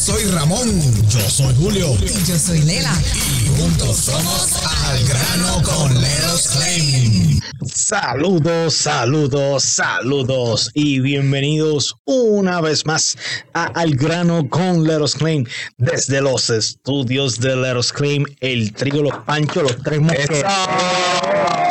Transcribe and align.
soy 0.00 0.24
Ramón. 0.30 0.66
Yo 1.08 1.20
soy 1.20 1.54
Julio. 1.56 1.94
Y 2.00 2.24
yo 2.24 2.38
soy 2.38 2.62
Lela. 2.62 2.92
Y 3.14 3.60
juntos 3.60 3.96
somos 3.98 4.48
Al 4.86 5.04
Grano 5.04 5.62
con 5.62 6.00
Leros 6.00 6.48
Claim. 6.48 7.40
Saludos, 7.66 8.74
saludos, 8.74 9.62
saludos 9.62 10.70
y 10.72 11.00
bienvenidos 11.00 11.96
una 12.06 12.62
vez 12.62 12.86
más 12.86 13.18
a 13.52 13.64
Al 13.64 13.94
Grano 13.96 14.48
con 14.48 14.84
Leros 14.84 15.14
Claim 15.14 15.44
desde 15.76 16.22
los 16.22 16.48
estudios 16.48 17.38
de 17.38 17.56
Leros 17.56 17.92
Claim, 17.92 18.24
el 18.40 18.72
trigo, 18.72 19.02
los 19.02 19.16
panchos, 19.24 19.64
los 19.64 19.82
tres 19.82 20.00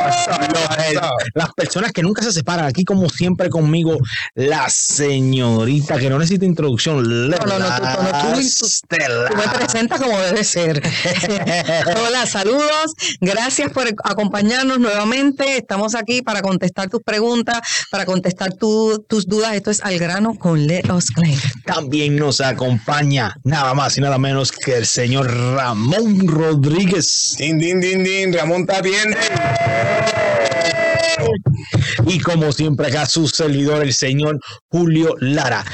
mosqueteros. 0.10 1.12
Las 1.34 1.54
personas 1.54 1.92
que 1.92 2.02
nunca 2.04 2.24
se 2.24 2.32
separan 2.32 2.66
aquí, 2.66 2.84
como 2.84 3.10
siempre, 3.10 3.50
conmigo, 3.50 3.98
la 4.36 4.70
señorita 4.70 5.98
que 5.98 6.10
no 6.10 6.18
necesita 6.20 6.46
introducción. 6.46 7.30
No, 7.30 7.38
no, 7.38 7.60
no, 7.60 7.66
tú, 7.76 7.82
tú, 7.82 8.04
no, 8.04 8.34
tú, 8.34 8.42
tú, 8.60 8.98
tú 9.30 9.36
me 9.38 9.58
presentas 9.58 10.00
como 10.02 10.18
debe 10.20 10.44
ser. 10.44 10.82
Hola, 12.08 12.26
saludos. 12.26 12.94
Gracias 13.22 13.72
por 13.72 13.88
acompañarnos 14.04 14.80
nuevamente. 14.80 15.58
Estamos 15.58 15.96
aquí 15.96 16.22
para 16.22 16.42
contestar 16.42 16.90
tus 16.90 17.02
preguntas, 17.04 17.60
para 17.92 18.06
contestar 18.06 18.54
tu- 18.54 19.04
tus 19.08 19.28
dudas. 19.28 19.54
Esto 19.54 19.72
es 19.72 19.82
al 19.84 19.98
grano 20.00 20.36
con 20.36 20.68
Leos 20.68 21.06
Claim. 21.12 21.40
También 21.66 22.16
nos 22.16 22.42
acompaña 22.42 23.36
nada 23.44 23.74
más 23.74 23.98
y 23.98 24.02
nada 24.02 24.18
menos 24.18 24.52
que 24.52 24.78
el 24.78 24.86
señor 24.86 25.32
Ramón 25.56 26.28
Rodríguez. 26.28 27.36
Din, 27.38 27.60
din, 27.60 27.80
din, 27.80 28.04
din. 28.04 28.34
Ramón 28.34 28.66
te 28.66 28.76
atiende. 28.76 29.18
Y 32.08 32.20
como 32.20 32.52
siempre 32.52 32.88
acá 32.88 33.06
su 33.06 33.28
servidor, 33.28 33.84
el 33.84 33.94
señor 33.94 34.40
Julio 34.70 35.16
Lara. 35.20 35.66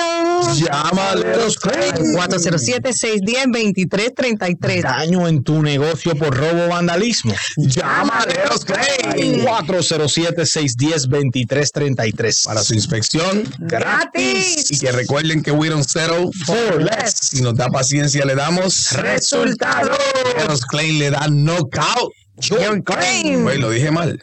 Llama 0.55 1.11
a 1.11 1.15
Leros 1.15 1.57
Claim. 1.57 1.95
407-610-2333. 2.15 4.81
Daño 4.83 5.27
en 5.27 5.43
tu 5.43 5.61
negocio 5.61 6.15
por 6.15 6.35
robo 6.35 6.65
o 6.65 6.69
vandalismo. 6.69 7.33
Llama 7.57 8.19
a 8.19 8.25
Leros 8.25 8.65
Claim. 8.65 9.43
407-610-2333. 9.71 12.45
Para 12.45 12.63
su 12.63 12.73
inspección 12.73 13.43
Gratis. 13.59 14.71
Y 14.71 14.79
que 14.79 14.91
recuerden 14.91 15.43
que 15.43 15.51
we 15.51 15.69
don't 15.69 15.87
settle 15.87 16.31
for 16.45 16.81
less. 16.81 17.13
Si 17.15 17.41
nos 17.41 17.55
da 17.55 17.69
paciencia, 17.69 18.25
le 18.25 18.35
damos 18.35 18.91
Resultado. 18.93 19.91
Leros 20.37 20.65
Claim 20.65 20.97
le 20.99 21.11
da 21.11 21.27
knockout. 21.29 22.11
Your 22.41 22.83
claim. 22.83 23.43
Güey, 23.43 23.59
lo 23.59 23.69
dije 23.69 23.91
mal. 23.91 24.21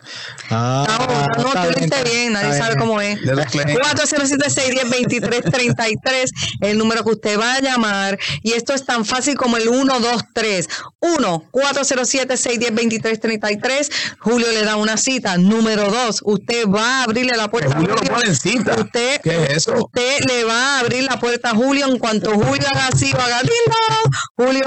Ah, 0.51 0.85
No, 0.89 0.99
no, 1.07 1.35
tú 1.35 1.43
lo 1.43 1.53
bien, 1.63 1.75
hiciste 1.79 2.03
bien, 2.05 2.33
nadie 2.33 2.53
sabe 2.59 2.75
bien. 2.75 2.79
cómo 2.79 3.01
es. 3.01 3.21
Leros 3.23 3.47
Claim. 3.47 3.79
407-610-2333, 3.79 6.31
el 6.63 6.79
número 6.79 7.05
que 7.05 7.11
usted 7.11 7.39
va 7.39 7.55
a 7.55 7.61
llamar. 7.61 8.19
Y 8.43 8.53
esto 8.53 8.75
es 8.75 8.85
tan 8.85 9.05
fácil 9.05 9.37
como 9.37 9.57
el 9.57 9.63
123. 9.65 10.69
1-407-610-2333. 11.01 13.91
Julio 14.19 14.51
le 14.53 14.65
da 14.65 14.77
una 14.77 14.97
cita. 14.97 15.37
Número 15.39 15.91
2, 15.91 16.23
usted 16.25 16.67
va 16.69 17.01
a 17.01 17.03
abrirle 17.05 17.37
la 17.37 17.49
puerta. 17.49 17.77
Julio 17.77 17.95
lo 17.95 18.03
pone 18.03 18.27
en 18.27 18.35
cita. 18.37 18.75
Usted, 18.79 19.21
¿Qué 19.23 19.45
es 19.45 19.51
eso? 19.59 19.75
Usted 19.77 20.25
le 20.27 20.45
va 20.45 20.77
a 20.77 20.81
abrir 20.81 21.05
la 21.05 21.19
puerta 21.21 21.51
a 21.51 21.55
Julio 21.55 21.87
en 21.87 21.99
cuanto 21.99 22.33
Julio 22.33 22.67
haga 22.69 22.89
así 22.89 23.13
o 23.13 23.21
haga 23.21 23.43
ding 23.43 23.53
dong. 23.67 24.13
Julio, 24.37 24.65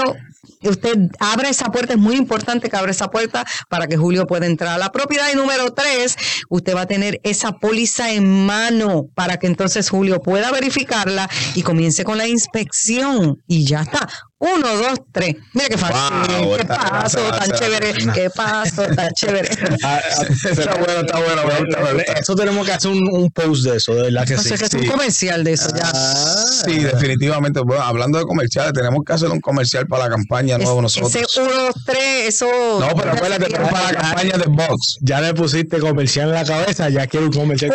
usted 0.68 1.10
abre 1.18 1.48
esa 1.48 1.70
puerta, 1.70 1.94
es 1.94 1.98
muy 1.98 2.16
importante 2.16 2.68
que 2.68 2.76
abra 2.76 2.90
esa 2.90 3.10
puerta 3.10 3.44
para 3.68 3.86
que 3.86 3.96
Julio 3.96 4.26
pueda 4.26 4.46
entrar 4.46 4.74
a 4.74 4.78
la 4.78 4.92
propiedad. 4.92 5.26
Y 5.32 5.36
número 5.36 5.72
tres, 5.72 6.16
usted 6.48 6.74
va 6.74 6.82
a 6.82 6.86
tener 6.86 7.20
esa 7.22 7.52
póliza 7.52 8.12
en 8.12 8.46
mano 8.46 9.06
para 9.14 9.38
que 9.38 9.46
entonces 9.46 9.90
Julio 9.90 10.20
pueda 10.20 10.50
verificarla 10.50 11.28
y 11.54 11.62
comience 11.62 12.04
con 12.04 12.18
la 12.18 12.26
inspección. 12.26 13.42
Y 13.46 13.64
ya 13.64 13.82
está. 13.82 14.08
Uno, 14.44 14.76
dos, 14.76 14.98
tres. 15.12 15.36
Mira 15.52 15.68
qué 15.68 15.78
fácil. 15.78 15.96
Wow, 16.36 16.56
qué 16.56 16.62
está- 16.62 16.90
paso 16.90 17.18
está- 17.20 17.38
tan 17.38 17.42
está- 17.52 17.58
chévere. 17.58 17.92
Qué 18.12 18.28
paso 18.30 18.82
tan 18.96 19.12
chévere. 19.12 19.48
Ah, 19.84 20.00
ah, 20.18 20.22
Está 20.50 20.74
bueno, 20.74 21.00
está 21.00 21.18
bueno. 21.20 21.42
me 21.46 21.60
gusta, 21.60 21.80
me 21.80 21.92
gusta. 21.94 22.12
Eso 22.14 22.34
tenemos 22.34 22.66
que 22.66 22.72
hacer 22.72 22.90
un, 22.90 23.08
un 23.12 23.30
post 23.30 23.64
de 23.64 23.76
eso, 23.76 23.94
de 23.94 24.02
verdad 24.02 24.26
que 24.26 24.34
O 24.34 24.38
sí. 24.38 24.48
sea 24.48 24.58
que 24.58 24.64
es 24.64 24.70
sí. 24.70 24.76
un 24.78 24.86
comercial 24.86 25.44
de 25.44 25.52
eso 25.52 25.68
ya. 25.74 25.90
Ah, 25.94 26.44
Sí, 26.64 26.78
definitivamente. 26.78 27.60
Bueno, 27.60 27.82
hablando 27.82 28.18
de 28.18 28.24
comerciales, 28.24 28.72
tenemos 28.72 29.00
que 29.06 29.12
hacer 29.12 29.28
un 29.30 29.40
comercial 29.40 29.86
para 29.86 30.04
la 30.04 30.10
campaña 30.10 30.58
nuevo 30.58 30.78
Es- 30.78 30.82
nosotros. 30.96 31.14
Ese 31.14 31.40
uno, 31.40 31.52
dos, 31.52 31.74
tres, 31.86 32.28
eso. 32.34 32.46
No, 32.80 32.88
pero 32.96 33.12
acuérdate, 33.12 33.46
pero 33.50 33.68
para 33.68 33.92
la 33.92 33.98
campaña 34.00 34.38
de 34.38 34.46
Box. 34.48 34.98
ya 35.02 35.20
le 35.20 35.34
pusiste 35.34 35.78
comercial 35.78 36.28
en 36.30 36.34
la 36.34 36.44
cabeza, 36.44 36.88
ya 36.88 37.06
quiero 37.06 37.26
un 37.26 37.32
comercial. 37.32 37.70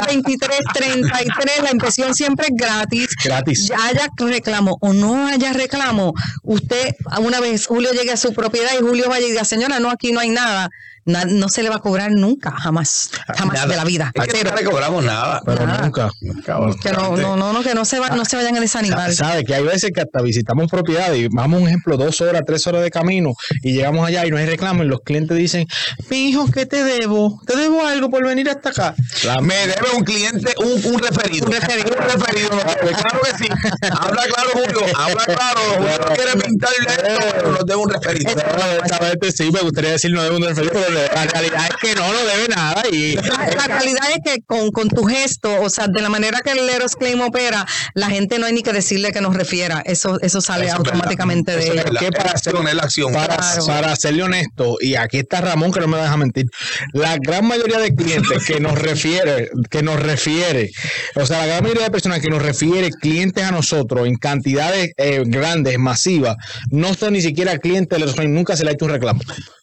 476-10-23-33, 0.00 1.62
la 1.62 1.70
impresión 1.72 2.14
siempre 2.14 2.46
es 2.50 2.56
gratis. 2.56 3.08
Gratis. 3.24 3.68
Ya 3.68 3.76
haya 3.86 4.08
reclamo 4.18 4.76
o 4.80 4.92
no 4.92 5.28
haya 5.40 5.52
reclamo, 5.52 6.14
usted, 6.42 6.94
una 7.20 7.40
vez 7.40 7.66
Julio 7.66 7.92
llegue 7.92 8.12
a 8.12 8.16
su 8.16 8.32
propiedad 8.32 8.70
y 8.78 8.82
Julio 8.82 9.08
vaya 9.08 9.26
y 9.26 9.30
diga, 9.30 9.44
señora, 9.44 9.80
no, 9.80 9.90
aquí 9.90 10.12
no 10.12 10.20
hay 10.20 10.30
nada, 10.30 10.70
na- 11.04 11.24
no 11.24 11.48
se 11.48 11.62
le 11.62 11.68
va 11.70 11.76
a 11.76 11.80
cobrar 11.80 12.10
nunca, 12.12 12.50
jamás, 12.52 13.10
jamás 13.36 13.54
Nada. 13.54 13.66
de 13.66 13.76
la 13.76 13.84
vida. 13.84 14.12
Es 14.14 14.26
que 14.32 14.44
no 14.44 14.54
le 14.54 14.64
cobramos 14.64 15.04
nada. 15.04 15.42
Pero 15.44 15.66
Nada. 15.66 15.82
nunca. 15.82 16.10
Nunca, 16.20 16.58
Que 16.82 16.92
no, 16.92 17.16
no, 17.16 17.36
no, 17.36 17.52
no, 17.52 17.62
que 17.62 17.74
no 17.74 17.84
se, 17.84 17.98
va, 17.98 18.10
no 18.10 18.24
se 18.24 18.36
vayan 18.36 18.56
a 18.56 18.60
desanimar. 18.60 19.12
Sabe 19.14 19.44
que 19.44 19.54
hay 19.54 19.62
veces 19.64 19.90
que 19.94 20.00
hasta 20.00 20.20
visitamos 20.22 20.70
propiedades 20.70 21.18
y 21.18 21.28
vamos, 21.30 21.60
un 21.62 21.68
ejemplo, 21.68 21.96
dos 21.96 22.20
horas, 22.20 22.42
tres 22.46 22.66
horas 22.66 22.82
de 22.82 22.90
camino 22.90 23.34
y 23.62 23.72
llegamos 23.72 24.06
allá 24.06 24.26
y 24.26 24.30
no 24.30 24.36
hay 24.36 24.46
reclamo 24.46 24.82
y 24.82 24.86
los 24.86 25.00
clientes 25.00 25.36
dicen, 25.36 25.66
mi 26.10 26.28
hijo, 26.28 26.50
¿qué 26.50 26.66
te 26.66 26.82
debo? 26.84 27.40
¿Te 27.46 27.56
debo 27.56 27.84
algo 27.86 28.10
por 28.10 28.24
venir 28.24 28.48
hasta 28.48 28.70
acá? 28.70 28.94
Me 29.42 29.54
debe 29.66 29.90
un 29.96 30.04
cliente, 30.04 30.52
un, 30.58 30.92
un 30.94 30.98
referido. 31.00 31.46
Un 31.46 31.52
referido. 31.52 31.96
Un 31.96 32.04
referido. 32.20 32.50
no 32.50 32.56
debe. 32.58 32.96
Claro 32.96 33.20
que 33.22 33.44
sí. 33.44 33.48
Habla 33.90 34.22
claro, 34.22 34.50
Julio. 34.52 34.80
Habla 34.96 35.24
claro. 35.24 35.60
Julio 35.76 35.98
no 35.98 36.14
quiere 36.14 36.32
pintarle 36.32 36.90
esto, 36.90 37.24
pero 37.36 37.52
nos 37.52 37.66
debe 37.66 37.76
un 37.80 37.90
referido. 37.90 38.32
Honestamente, 38.78 39.32
sí, 39.32 39.50
me 39.50 39.60
gustaría 39.60 39.90
decir 39.92 40.10
no 40.12 40.22
debo 40.22 40.36
un 40.36 40.44
referido, 40.44 40.72
pero 40.74 40.89
la 40.90 41.24
realidad 41.24 41.66
es 41.70 41.76
que 41.76 41.94
no, 41.94 42.12
no 42.12 42.18
debe 42.24 42.48
nada 42.48 42.82
y 42.90 43.14
La, 43.16 43.66
realidad 43.66 44.02
es 44.10 44.18
que 44.24 44.42
con, 44.42 44.70
con 44.70 44.88
tu 44.88 45.04
gesto, 45.04 45.60
o 45.62 45.70
sea, 45.70 45.86
de 45.88 46.00
la 46.02 46.08
manera 46.08 46.40
que 46.42 46.52
el 46.52 46.66
Leros 46.66 46.96
Claim 46.96 47.20
opera, 47.20 47.66
la 47.94 48.08
gente 48.10 48.38
no 48.38 48.46
hay 48.46 48.52
ni 48.52 48.62
que 48.62 48.72
decirle 48.72 49.12
que 49.12 49.20
nos 49.20 49.34
refiera. 49.34 49.82
Eso, 49.84 50.20
eso 50.20 50.40
sale 50.40 50.66
Eso 50.66 50.76
automáticamente 50.76 51.52
verdad. 51.56 51.56
de 51.56 51.64
Eso 51.64 51.72
es 51.74 51.80
ellos. 51.80 51.84
verdad. 51.84 52.00
¿Qué 52.00 52.06
Es 52.06 52.12
la 52.12 52.52
para 52.52 52.70
es 52.70 52.74
la 52.74 52.82
acción. 52.82 53.12
para, 53.12 53.36
Claro. 53.36 53.66
para 53.66 53.96
serle 53.96 54.22
honesto, 54.22 54.76
y 54.80 54.94
aquí 54.96 55.18
está 55.18 55.40
Ramón 55.40 55.72
que 55.72 55.80
no 55.80 55.88
me 55.88 55.96
deja 55.98 56.16
mentir, 56.16 56.46
la 56.92 57.16
gran 57.18 57.46
mayoría 57.46 57.78
de 57.78 57.94
clientes 57.94 58.44
que 58.44 58.60
nos 58.60 58.78
refiere, 58.78 59.50
que 59.70 59.82
nos 59.82 60.00
refiere, 60.00 60.70
o 61.14 61.24
sea, 61.26 61.38
la 61.38 61.46
gran 61.46 61.62
mayoría 61.62 61.84
de 61.84 61.90
personas 61.90 62.20
que 62.20 62.28
nos 62.28 62.42
refiere 62.42 62.90
clientes 62.90 63.42
a 63.44 63.50
nosotros 63.50 64.06
en 64.06 64.16
cantidades 64.16 64.92
eh, 64.96 65.22
grandes, 65.26 65.78
masivas, 65.78 66.36
no 66.70 66.94
son 66.94 67.12
ni 67.14 67.22
siquiera 67.22 67.58
clientes 67.58 67.98
de 67.98 68.04
los 68.04 68.16
nunca 68.28 68.56
se 68.56 68.64
le 68.64 68.70
ha 68.70 68.72
hecho 68.74 68.84
un 68.84 68.92
reclamo. 68.92 69.20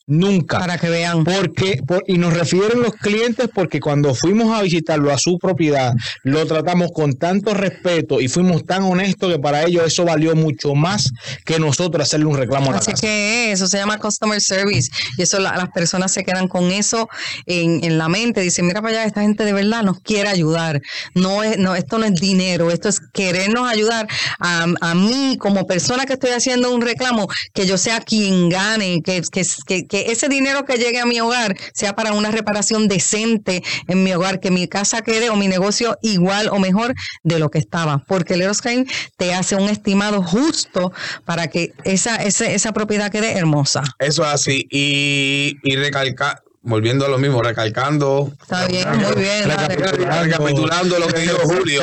Nunca. 0.10 0.60
Para 0.60 0.78
que 0.78 0.88
vean. 0.90 1.26
Porque, 1.26 1.82
por- 1.86 2.04
y 2.08 2.18
nos 2.18 2.34
refieren 2.34 2.82
los 2.82 2.94
clientes 2.94 3.50
porque 3.54 3.82
cuando 3.82 4.16
fuimos 4.16 4.58
a 4.58 4.62
visitarlo 4.62 5.12
a 5.12 5.18
su 5.18 5.38
propiedad, 5.38 5.94
lo 6.24 6.46
tratamos 6.46 6.92
con 6.94 7.14
tanto 7.16 7.54
respeto 7.54 8.22
y 8.22 8.30
fuimos 8.30 8.66
tan 8.66 8.84
honestos 8.84 9.34
que 9.34 9.38
para 9.40 9.64
ellos 9.66 9.84
eso 9.86 10.06
valió 10.06 10.34
mucho 10.34 10.76
más 10.76 11.10
que 11.46 11.60
nosotros 11.60 12.04
hacerle 12.04 12.26
un 12.28 12.38
reclamo 12.38 12.70
a 12.70 12.76
la 12.76 12.78
Así 12.80 12.92
casa. 12.92 13.02
que 13.02 13.52
eso 13.52 13.68
se 13.68 13.78
llama 13.78 13.98
customer 14.00 14.40
service 14.40 14.90
y 15.18 15.24
eso 15.24 15.40
la- 15.40 15.58
las 15.58 15.70
personas 15.72 16.14
se 16.14 16.24
quedan 16.24 16.48
con 16.48 16.72
eso 16.72 17.10
en, 17.46 17.84
en 17.84 17.98
la 17.98 18.08
mente. 18.08 18.40
Dicen, 18.40 18.66
mira 18.66 18.82
para 18.82 18.94
allá, 19.00 19.04
esta 19.08 19.22
gente 19.24 19.44
de 19.44 19.52
verdad 19.52 19.84
nos 19.84 20.00
quiere 20.00 20.30
ayudar. 20.30 20.82
No 21.16 21.44
es, 21.44 21.58
no, 21.58 21.76
esto 21.76 21.98
no 21.98 22.06
es 22.06 22.14
dinero, 22.16 22.72
esto 22.72 22.88
es 22.88 23.02
querernos 23.12 23.70
ayudar 23.70 24.08
a, 24.40 24.68
a 24.80 24.96
mí 24.96 25.36
como 25.38 25.68
persona 25.68 26.06
que 26.06 26.14
estoy 26.14 26.32
haciendo 26.32 26.74
un 26.74 26.82
reclamo, 26.82 27.28
que 27.54 27.66
yo 27.68 27.78
sea 27.78 28.00
quien 28.00 28.48
gane, 28.48 29.02
que, 29.04 29.22
que, 29.30 29.44
que, 29.86 29.97
que 30.06 30.12
ese 30.12 30.28
dinero 30.30 30.66
que 30.66 30.78
llegue 30.78 31.00
a 31.00 31.06
mi 31.06 31.20
hogar 31.20 31.56
sea 31.74 31.96
para 31.96 32.14
una 32.14 32.32
reparación 32.32 32.88
decente 32.88 33.64
en 33.88 34.04
mi 34.04 34.14
hogar, 34.14 34.40
que 34.40 34.52
mi 34.52 34.68
casa 34.68 35.02
quede 35.02 35.30
o 35.30 35.36
mi 35.36 35.48
negocio 35.48 35.98
igual 36.02 36.50
o 36.50 36.60
mejor 36.60 36.94
de 37.24 37.40
lo 37.40 37.50
que 37.50 37.60
estaba. 37.60 38.04
Porque 38.08 38.36
el 38.36 38.42
Eroscrane 38.42 38.86
te 39.18 39.34
hace 39.34 39.56
un 39.56 39.70
estimado 39.70 40.22
justo 40.22 40.92
para 41.26 41.48
que 41.48 41.74
esa, 41.84 42.16
ese- 42.18 42.54
esa 42.54 42.72
propiedad 42.74 43.12
quede 43.12 43.32
hermosa. 43.38 43.84
Eso 44.00 44.24
es 44.24 44.30
así. 44.30 44.68
Y, 44.70 45.58
y 45.64 45.76
recalcar, 45.76 46.42
volviendo 46.62 47.06
a 47.06 47.10
lo 47.10 47.18
mismo, 47.18 47.42
recalcando. 47.42 48.32
Está 48.42 48.68
bien, 48.68 48.88
muy 48.98 49.16
bien. 49.22 49.46
Recapitulando. 49.50 50.24
Recapitulando 50.24 51.00
lo 51.00 51.08
que 51.08 51.20
dijo 51.22 51.38
Julio, 51.44 51.82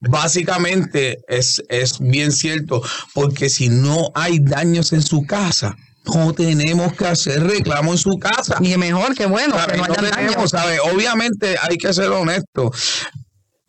básicamente 0.00 1.18
es, 1.28 1.62
es 1.68 1.98
bien 2.00 2.32
cierto, 2.32 2.82
porque 3.14 3.48
si 3.48 3.68
no 3.68 4.10
hay 4.14 4.38
daños 4.40 4.92
en 4.92 5.02
su 5.02 5.26
casa, 5.26 5.76
no 6.06 6.32
tenemos 6.32 6.92
que 6.94 7.06
hacer 7.06 7.42
reclamo 7.44 7.92
en 7.92 7.98
su 7.98 8.18
casa. 8.18 8.56
Y 8.60 8.76
mejor, 8.76 9.14
que 9.14 9.26
bueno, 9.26 9.54
¿Sabe? 9.56 9.72
que 9.72 9.78
no 9.78 9.86
No 9.86 9.92
haya 9.94 10.02
daño. 10.10 10.16
tenemos, 10.28 10.50
¿sabe? 10.50 10.78
Obviamente 10.80 11.56
hay 11.60 11.76
que 11.76 11.92
ser 11.92 12.10
honesto. 12.10 12.70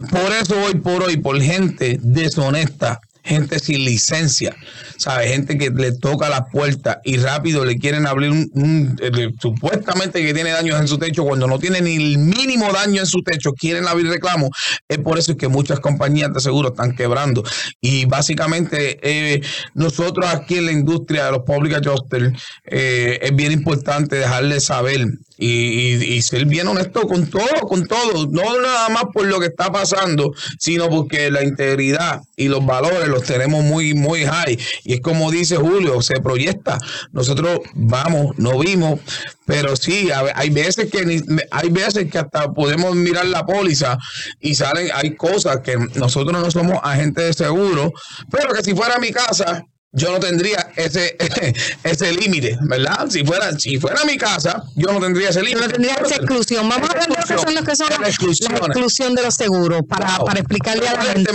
Por 0.09 0.31
eso 0.41 0.55
hoy 0.61 0.75
por 0.75 1.03
hoy, 1.03 1.17
por 1.17 1.39
gente 1.41 1.97
deshonesta, 2.01 2.99
gente 3.23 3.59
sin 3.59 3.85
licencia, 3.85 4.55
¿sabe? 4.97 5.27
Gente 5.27 5.57
que 5.57 5.69
le 5.69 5.93
toca 5.93 6.29
la 6.29 6.45
puerta 6.45 7.01
y 7.03 7.17
rápido 7.17 7.63
le 7.63 7.77
quieren 7.77 8.05
abrir 8.05 8.31
un, 8.31 8.97
eh, 9.01 9.31
supuestamente 9.41 10.21
que 10.21 10.33
tiene 10.33 10.51
daños 10.51 10.79
en 10.79 10.87
su 10.87 10.97
techo 10.97 11.23
cuando 11.23 11.47
no 11.47 11.57
tiene 11.57 11.81
ni 11.81 11.95
el 11.95 12.17
mínimo 12.17 12.71
daño 12.71 12.99
en 12.99 13.07
su 13.07 13.23
techo, 13.23 13.53
quieren 13.53 13.87
abrir 13.87 14.07
reclamo. 14.07 14.49
Es 14.87 14.99
por 14.99 15.17
eso 15.17 15.37
que 15.37 15.47
muchas 15.47 15.79
compañías 15.79 16.33
de 16.33 16.41
seguro 16.41 16.69
están 16.69 16.95
quebrando. 16.95 17.43
Y 17.79 18.05
básicamente 18.05 18.99
eh, 19.01 19.41
nosotros 19.73 20.25
aquí 20.27 20.57
en 20.57 20.65
la 20.65 20.71
industria 20.73 21.25
de 21.25 21.31
los 21.31 21.43
public 21.43 21.75
adjusters 21.75 22.37
eh, 22.65 23.19
es 23.21 23.35
bien 23.35 23.51
importante 23.51 24.17
dejarle 24.17 24.59
saber 24.59 25.07
y, 25.45 25.95
y- 25.95 26.13
y 26.15 26.21
ser 26.21 26.45
bien 26.45 26.67
honesto 26.67 27.01
con 27.01 27.29
todo, 27.29 27.59
con 27.67 27.85
todo, 27.85 28.27
no 28.31 28.61
nada 28.61 28.87
más 28.89 29.03
por 29.13 29.25
lo 29.25 29.39
que 29.39 29.47
está 29.47 29.71
pasando, 29.71 30.33
sino 30.57 30.89
porque 30.89 31.29
la 31.31 31.43
integridad 31.43 32.21
y 32.37 32.47
los 32.47 32.65
valores 32.65 33.07
los 33.09 33.23
tenemos 33.23 33.63
muy, 33.63 33.93
muy 33.93 34.25
high. 34.25 34.57
Y 34.85 34.93
es 34.93 35.01
como 35.01 35.31
dice 35.31 35.57
Julio, 35.57 36.01
se 36.01 36.21
proyecta. 36.21 36.77
Nosotros 37.11 37.59
vamos, 37.73 38.37
no 38.37 38.57
vimos, 38.59 38.99
pero 39.45 39.75
sí, 39.75 40.09
hay 40.35 40.49
veces 40.49 40.89
que 40.89 41.05
ni- 41.05 41.21
hay 41.51 41.69
veces 41.69 42.09
que 42.09 42.19
hasta 42.19 42.53
podemos 42.53 42.95
mirar 42.95 43.25
la 43.25 43.45
póliza 43.45 43.97
y 44.39 44.55
salen, 44.55 44.89
hay 44.93 45.15
cosas 45.15 45.57
que 45.59 45.75
nosotros 45.95 46.31
no 46.41 46.49
somos 46.51 46.79
agentes 46.83 47.25
de 47.37 47.45
seguro, 47.45 47.91
pero 48.31 48.53
que 48.53 48.63
si 48.63 48.73
fuera 48.73 48.97
mi 48.99 49.11
casa, 49.11 49.65
yo 49.93 50.11
no 50.11 50.19
tendría 50.19 50.71
ese 50.75 51.15
ese 51.83 52.11
límite, 52.13 52.57
¿verdad? 52.61 53.07
Si 53.09 53.23
fuera 53.23 53.57
si 53.57 53.79
fuera 53.79 54.03
mi 54.05 54.17
casa, 54.17 54.63
yo 54.75 54.91
no 54.91 54.99
tendría 54.99 55.29
ese 55.29 55.41
límite. 55.41 55.59
Yo 55.59 55.65
no 55.67 55.71
tendría 55.71 55.93
esa 55.95 56.15
exclusión. 56.15 56.67
Vamos 56.67 56.89
a 56.89 56.97
Esa 56.99 57.07
ver 57.07 57.09
lo 57.09 57.23
que 57.25 57.37
son 57.37 57.53
los 57.55 57.63
que 57.63 57.75
son 57.75 57.87
la 58.01 58.07
exclusión 58.67 59.15
de 59.15 59.21
los 59.23 59.35
seguros 59.35 59.81
para, 59.87 60.17
Wow. 60.17 60.25
para 60.25 60.39
explicarle 60.39 60.87
a 60.87 60.93
la 60.95 61.03
gente. 61.03 61.31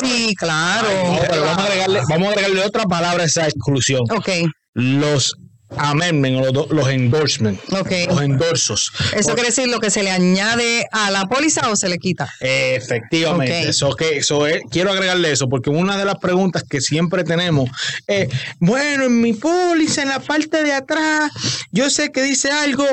Sí, 0.00 0.34
claro. 0.36 0.88
Ay, 0.88 1.12
No, 1.12 1.18
pero 1.30 1.42
vamos 1.42 1.58
a 1.58 1.64
agregarle, 1.66 2.00
vamos 2.08 2.28
a 2.28 2.30
agregarle 2.32 2.64
otra 2.64 2.84
palabra 2.84 3.22
a 3.22 3.26
esa 3.26 3.44
exclusión. 3.46 4.00
Ok, 4.10 4.28
Los 4.74 5.36
amendment 5.76 6.36
o 6.46 6.52
los, 6.52 6.70
los 6.70 6.88
endorsements. 6.88 7.62
Los 7.70 8.20
endorsos. 8.20 8.92
Eso 9.14 9.34
quiere 9.34 9.48
decir 9.48 9.68
lo 9.68 9.80
que 9.80 9.90
se 9.90 10.02
le 10.02 10.10
añade 10.10 10.86
a 10.92 11.10
la 11.10 11.24
póliza 11.26 11.70
o 11.70 11.76
se 11.76 11.88
le 11.88 11.98
quita. 11.98 12.28
Efectivamente, 12.40 13.62
Ok. 13.62 13.68
eso 13.68 13.94
que 13.96 14.16
eso 14.18 14.46
es, 14.46 14.62
quiero 14.70 14.90
agregarle 14.92 15.30
eso 15.32 15.48
porque 15.48 15.70
una 15.70 15.96
de 15.96 16.04
las 16.04 16.16
preguntas 16.16 16.64
que 16.68 16.80
siempre 16.80 17.24
tenemos 17.24 17.70
es, 18.06 18.28
bueno, 18.58 19.04
en 19.04 19.20
mi 19.20 19.32
póliza 19.32 20.02
en 20.02 20.08
la 20.08 20.20
parte 20.20 20.62
de 20.62 20.72
atrás, 20.72 21.30
yo 21.70 21.90
sé 21.90 22.12
que 22.12 22.22
dice 22.22 22.50
algo 22.50 22.84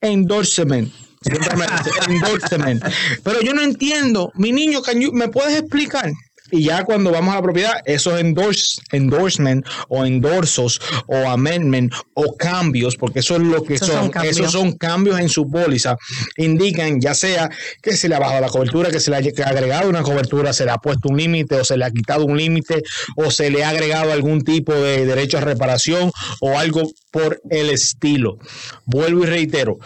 endorsement. 0.00 0.92
Endorsement. 2.08 2.82
Pero 3.24 3.40
yo 3.42 3.52
no 3.52 3.62
entiendo, 3.62 4.30
mi 4.34 4.52
niño, 4.52 4.80
you- 4.94 5.12
¿me 5.12 5.28
puedes 5.28 5.58
explicar? 5.58 6.12
Y 6.50 6.64
ya 6.64 6.84
cuando 6.84 7.10
vamos 7.10 7.32
a 7.32 7.36
la 7.36 7.42
propiedad, 7.42 7.72
esos 7.84 8.18
endorse, 8.20 8.80
endorsement 8.92 9.66
o 9.88 10.04
endorsos 10.04 10.80
o 11.06 11.16
amendment 11.28 11.92
o 12.14 12.36
cambios, 12.36 12.96
porque 12.96 13.20
eso 13.20 13.36
es 13.36 13.42
lo 13.42 13.62
que 13.62 13.74
Esos 13.74 13.88
son 13.88 14.12
son, 14.12 14.24
esos 14.24 14.52
son 14.52 14.72
cambios 14.72 15.18
en 15.20 15.28
su 15.28 15.50
póliza, 15.50 15.96
indican 16.36 17.00
ya 17.00 17.14
sea 17.14 17.50
que 17.82 17.96
se 17.96 18.08
le 18.08 18.14
ha 18.14 18.18
bajado 18.18 18.40
la 18.40 18.48
cobertura, 18.48 18.90
que 18.90 19.00
se 19.00 19.10
le 19.10 19.16
ha 19.16 19.48
agregado 19.48 19.88
una 19.88 20.02
cobertura, 20.02 20.52
se 20.52 20.64
le 20.64 20.70
ha 20.70 20.78
puesto 20.78 21.08
un 21.08 21.16
límite 21.16 21.56
o 21.56 21.64
se 21.64 21.76
le 21.76 21.84
ha 21.84 21.90
quitado 21.90 22.24
un 22.24 22.36
límite 22.36 22.82
o 23.16 23.30
se 23.30 23.50
le 23.50 23.64
ha 23.64 23.70
agregado 23.70 24.12
algún 24.12 24.42
tipo 24.42 24.72
de 24.72 25.06
derecho 25.06 25.38
a 25.38 25.40
reparación 25.42 26.10
o 26.40 26.58
algo 26.58 26.90
por 27.10 27.40
el 27.50 27.70
estilo. 27.70 28.38
Vuelvo 28.84 29.24
y 29.24 29.26
reitero, 29.26 29.78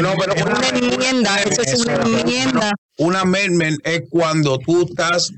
No, 0.00 0.14
pero 0.18 0.34
una 0.44 0.58
una- 0.58 0.68
enmienda, 0.68 1.36
eso 1.42 1.62
es 1.62 1.80
una 1.80 1.94
enmienda 1.96 2.72
Un 2.98 3.16
amendment 3.16 3.78
es 3.84 4.02
cuando 4.08 4.58
tú 4.58 4.86
estás 4.88 5.30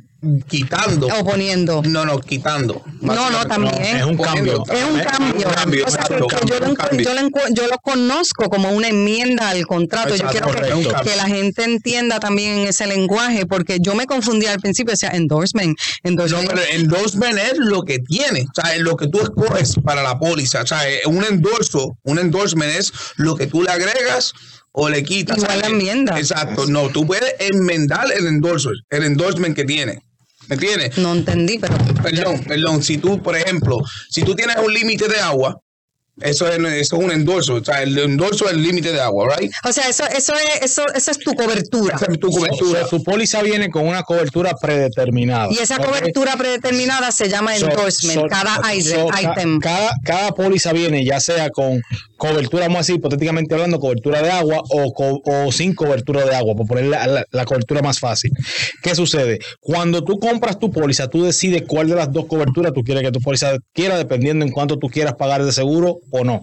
quitando. 0.48 1.06
o 1.08 1.24
poniendo. 1.24 1.82
No, 1.84 2.04
no, 2.04 2.20
quitando. 2.20 2.82
No, 3.00 3.30
no, 3.30 3.46
también. 3.46 3.74
es 3.96 4.04
un 4.04 4.16
cambio. 4.16 4.62
Es 4.72 4.84
un 4.84 4.98
cambio. 5.00 5.48
Un 5.48 5.54
cambio, 5.54 5.84
o 5.86 5.90
sea, 5.90 6.02
que- 6.04 6.14
exacto, 6.14 6.26
que 6.26 6.46
yo, 6.46 6.60
lo, 6.60 6.66
un 6.66 6.72
encu- 6.74 6.76
cambio. 6.88 7.04
yo, 7.06 7.14
lo 7.14 7.20
encu- 7.28 7.54
yo 7.54 7.66
lo 7.68 7.78
conozco 7.78 8.48
como 8.48 8.70
una 8.70 8.88
enmienda 8.88 9.48
al 9.50 9.66
contrato. 9.66 10.14
Exacto, 10.14 10.34
yo 10.38 10.54
quiero 10.80 11.02
que- 11.02 11.16
la 11.16 11.26
gente 11.26 11.64
entienda 11.64 12.18
también 12.20 12.58
ese 12.60 12.86
lenguaje, 12.86 13.46
porque 13.46 13.78
yo 13.80 13.94
me 13.94 14.06
confundí 14.06 14.46
al 14.46 14.58
principio, 14.60 14.92
decía 14.92 15.10
endorsement. 15.10 15.78
No, 16.04 16.10
endorsement. 16.10 16.48
pero 16.50 16.62
endorsement 16.72 17.38
es 17.38 17.58
lo 17.58 17.82
que 17.82 17.98
tiene, 17.98 18.42
o 18.42 18.60
sea, 18.60 18.74
es 18.74 18.80
lo 18.82 18.96
que 18.96 19.08
tú 19.08 19.20
escoges 19.20 19.74
para 19.84 20.02
la 20.02 20.18
póliza. 20.18 20.62
O 20.62 20.66
sea, 20.66 20.88
es 20.88 21.06
un 21.06 21.24
endorso, 21.24 21.96
un 22.04 22.18
endorsement 22.18 22.73
es 22.73 22.92
lo 23.16 23.37
que 23.37 23.46
tú 23.46 23.62
le 23.62 23.70
agregas 23.70 24.32
o 24.78 24.88
le 24.90 25.02
quitas. 25.02 25.38
Igual 25.38 25.50
O 25.50 25.61
sea, 25.61 25.62
la 25.62 25.75
enmienda. 25.75 26.18
Exacto, 26.18 26.66
no, 26.66 26.90
tú 26.90 27.06
puedes 27.06 27.35
enmendar 27.40 28.06
el 28.12 28.26
endorso, 28.26 28.71
el 28.90 29.04
endorsement 29.04 29.56
que 29.56 29.64
tiene. 29.64 30.02
¿Me 30.49 30.54
entiendes? 30.54 30.97
no 30.99 31.12
entendí, 31.12 31.59
pero 31.59 31.75
Perdón, 32.02 32.45
perdón, 32.47 32.83
si 32.83 32.99
tú, 32.99 33.21
por 33.21 33.35
ejemplo, 33.37 33.78
si 34.11 34.23
tú 34.23 34.35
tienes 34.37 34.56
un 34.64 34.73
límite 34.73 35.09
de 35.09 35.18
agua, 35.18 35.59
eso 36.21 36.47
es, 36.49 36.59
eso 36.59 36.97
es 36.97 37.04
un 37.04 37.11
endorso, 37.11 37.54
o 37.56 37.64
sea, 37.64 37.83
el 37.83 37.99
endorso 37.99 38.47
es 38.47 38.52
el 38.52 38.62
límite 38.62 38.90
de 38.92 39.00
agua, 39.00 39.37
¿right? 39.37 39.50
o 39.64 39.73
sea, 39.73 39.88
eso, 39.88 40.04
eso 40.06 40.33
es, 40.35 40.62
eso, 40.71 40.83
eso 40.95 41.11
es 41.11 41.18
tu 41.18 41.35
cobertura. 41.35 41.97
Esa 41.97 42.06
es 42.11 42.18
tu 42.21 42.30
cobertura. 42.30 42.83
Su, 42.85 42.97
su 42.99 43.02
póliza 43.04 43.42
viene 43.42 43.71
con 43.71 43.87
una 43.87 44.02
cobertura 44.02 44.54
predeterminada. 44.54 45.49
Y 45.52 45.59
esa 45.59 45.78
cobertura 45.78 46.37
predeterminada 46.37 47.11
se 47.12 47.28
llama 47.28 47.54
So- 47.56 47.68
endorsement, 47.68 48.21
so- 48.21 48.26
cada 48.28 48.54
so- 48.56 48.73
item. 48.73 49.09
ca- 49.09 49.21
item. 49.33 49.59
Cada, 49.61 49.90
cada 50.04 50.30
póliza 50.33 50.73
viene 50.73 51.04
ya 51.04 51.18
sea 51.21 51.50
con 51.50 51.83
cobertura, 52.16 52.64
vamos 52.64 52.76
a 52.76 52.80
decir, 52.80 52.96
hipotéticamente 52.96 53.54
hablando, 53.54 53.78
cobertura 53.78 54.23
de 54.23 54.30
agua 54.30 54.62
o, 54.70 55.52
sin 55.52 55.75
cobertura 55.75 56.25
de 56.25 56.35
agua, 56.35 56.54
por 56.54 56.66
poner 56.66 56.87
la, 56.87 57.06
la- 57.06 57.25
la 57.30 57.44
cobertura 57.44 57.82
más 57.82 57.99
fácil. 57.99 58.32
¿Qué 58.82 58.94
sucede? 58.94 59.38
Cuando 59.61 60.02
tú 60.02 60.18
compras 60.18 60.58
tu 60.58 60.70
póliza, 60.70 61.08
tú 61.08 61.23
decides 61.25 61.62
cuál 61.66 61.88
de 61.88 61.94
las 61.96 62.12
dos 62.12 62.26
coberturas 62.26 62.73
tú 62.73 62.82
quieres 62.82 63.02
que 63.02 63.12
tu 63.12 63.20
póliza 63.20 63.56
quiera, 63.73 63.99
dependiendo 63.99 64.44
en 64.44 64.52
cuánto 64.52 64.78
tú 64.78 64.88
quieras 64.88 65.14
pagar 65.14 65.44
de 65.44 65.52
seguro 65.52 65.99
o 66.11 66.25
no. 66.25 66.42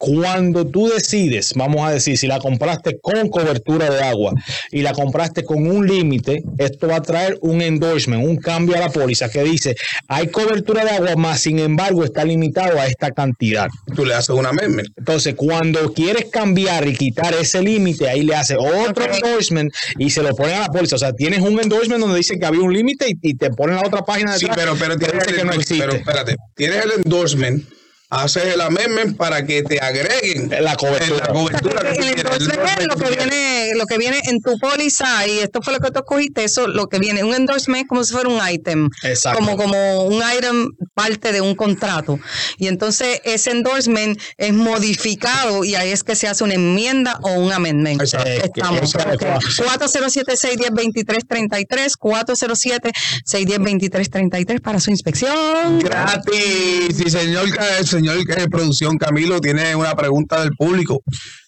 Cuando 0.00 0.66
tú 0.66 0.88
decides, 0.88 1.52
vamos 1.54 1.86
a 1.86 1.90
decir, 1.90 2.16
si 2.16 2.26
la 2.26 2.38
compraste 2.38 2.98
con 3.02 3.28
cobertura 3.28 3.90
de 3.90 4.00
agua 4.00 4.32
y 4.70 4.80
la 4.80 4.94
compraste 4.94 5.44
con 5.44 5.66
un 5.66 5.86
límite, 5.86 6.42
esto 6.56 6.88
va 6.88 6.96
a 6.96 7.02
traer 7.02 7.36
un 7.42 7.60
endorsement, 7.60 8.26
un 8.26 8.38
cambio 8.38 8.76
a 8.76 8.80
la 8.80 8.88
póliza 8.88 9.28
que 9.28 9.42
dice, 9.42 9.76
hay 10.08 10.28
cobertura 10.28 10.86
de 10.86 10.92
agua, 10.92 11.16
más 11.16 11.42
sin 11.42 11.58
embargo 11.58 12.02
está 12.02 12.24
limitado 12.24 12.80
a 12.80 12.86
esta 12.86 13.10
cantidad. 13.10 13.68
Tú 13.94 14.06
le 14.06 14.14
haces 14.14 14.30
un 14.30 14.46
amendment. 14.46 14.88
Entonces, 14.96 15.34
cuando 15.34 15.92
quieres 15.92 16.30
cambiar 16.32 16.88
y 16.88 16.96
quitar 16.96 17.34
ese 17.34 17.60
límite, 17.60 18.08
ahí 18.08 18.22
le 18.22 18.34
hace 18.34 18.56
otro 18.56 19.04
endorsement 19.04 19.70
y 19.98 20.08
se 20.08 20.22
lo 20.22 20.34
ponen 20.34 20.56
a 20.56 20.60
la 20.60 20.68
póliza. 20.68 20.96
O 20.96 20.98
sea, 20.98 21.12
tienes 21.12 21.40
un 21.40 21.60
endorsement 21.60 22.00
donde 22.00 22.16
dice 22.16 22.38
que 22.38 22.46
había 22.46 22.62
un 22.62 22.72
límite 22.72 23.06
y, 23.06 23.18
y 23.20 23.34
te 23.34 23.50
ponen 23.50 23.76
la 23.76 23.82
otra 23.86 24.00
página 24.00 24.32
de 24.32 24.38
Sí, 24.38 24.46
pero, 24.54 24.74
pero 24.78 24.96
que 24.96 25.04
tienes 25.04 25.26
dice 25.26 25.30
el, 25.30 25.36
que 25.36 25.44
no 25.44 25.80
pero 25.84 25.92
espérate, 25.92 26.36
tienes 26.56 26.84
el 26.86 26.92
endorsement 27.04 27.79
haces 28.10 28.44
el 28.54 28.60
amendment 28.60 29.16
para 29.16 29.44
que 29.46 29.62
te 29.62 29.78
agreguen 29.80 30.50
La 30.62 30.74
cobertura. 30.76 31.26
la 31.26 31.32
cobertura 31.32 31.80
que 31.80 31.94
tú 31.96 32.02
el 32.04 32.14
quieres, 32.14 32.24
endorsement 32.24 32.80
es 32.80 32.86
lo 32.88 32.96
que 32.96 33.08
viene, 33.16 33.70
lo 33.76 33.86
que 33.86 33.96
viene 33.98 34.20
en 34.24 34.40
tu 34.40 34.58
póliza 34.58 35.26
y 35.28 35.38
esto 35.38 35.62
fue 35.62 35.72
lo 35.72 35.78
que 35.78 35.90
tú 35.92 36.00
escogiste, 36.00 36.42
eso 36.44 36.66
lo 36.66 36.88
que 36.88 36.98
viene, 36.98 37.22
un 37.24 37.32
endorsement 37.34 37.82
es 37.84 37.88
como 37.88 38.02
si 38.04 38.12
fuera 38.12 38.28
un 38.28 38.40
item, 38.50 38.90
Exacto. 39.04 39.38
como 39.38 39.56
como 39.56 40.04
un 40.04 40.20
item 40.36 40.70
parte 40.94 41.30
de 41.32 41.40
un 41.40 41.54
contrato. 41.54 42.18
Y 42.58 42.66
entonces 42.66 43.20
ese 43.24 43.52
endorsement 43.52 44.20
es 44.36 44.52
modificado 44.52 45.64
y 45.64 45.76
ahí 45.76 45.90
es 45.90 46.02
que 46.02 46.16
se 46.16 46.26
hace 46.26 46.42
una 46.44 46.54
enmienda 46.54 47.18
o 47.22 47.32
un 47.34 47.52
amendment. 47.52 48.02
Exacto. 48.02 48.28
Estamos. 48.28 48.92
Exacto. 48.94 49.26
ok. 49.26 49.32
407-610-2333, 49.60 51.92
407-610-2333 51.98 54.60
para 54.60 54.80
su 54.80 54.90
inspección. 54.90 55.78
Gratis. 55.78 56.96
Sí, 56.96 57.08
señor, 57.10 57.48
el 57.78 57.86
señor 58.00 58.24
de 58.24 58.48
producción 58.48 58.96
Camilo 58.96 59.40
tiene 59.40 59.74
una 59.76 59.94
pregunta 59.94 60.40
del 60.40 60.52
público. 60.52 61.02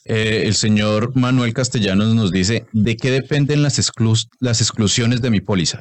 Eh, 0.04 0.42
el 0.46 0.54
señor 0.54 1.16
Manuel 1.16 1.54
Castellanos 1.54 2.14
nos 2.14 2.30
dice, 2.30 2.66
¿de 2.72 2.96
qué 2.96 3.10
dependen 3.10 3.62
las, 3.62 3.80
las 4.40 4.60
exclusiones 4.60 5.22
de 5.22 5.30
mi 5.30 5.40
póliza? 5.40 5.80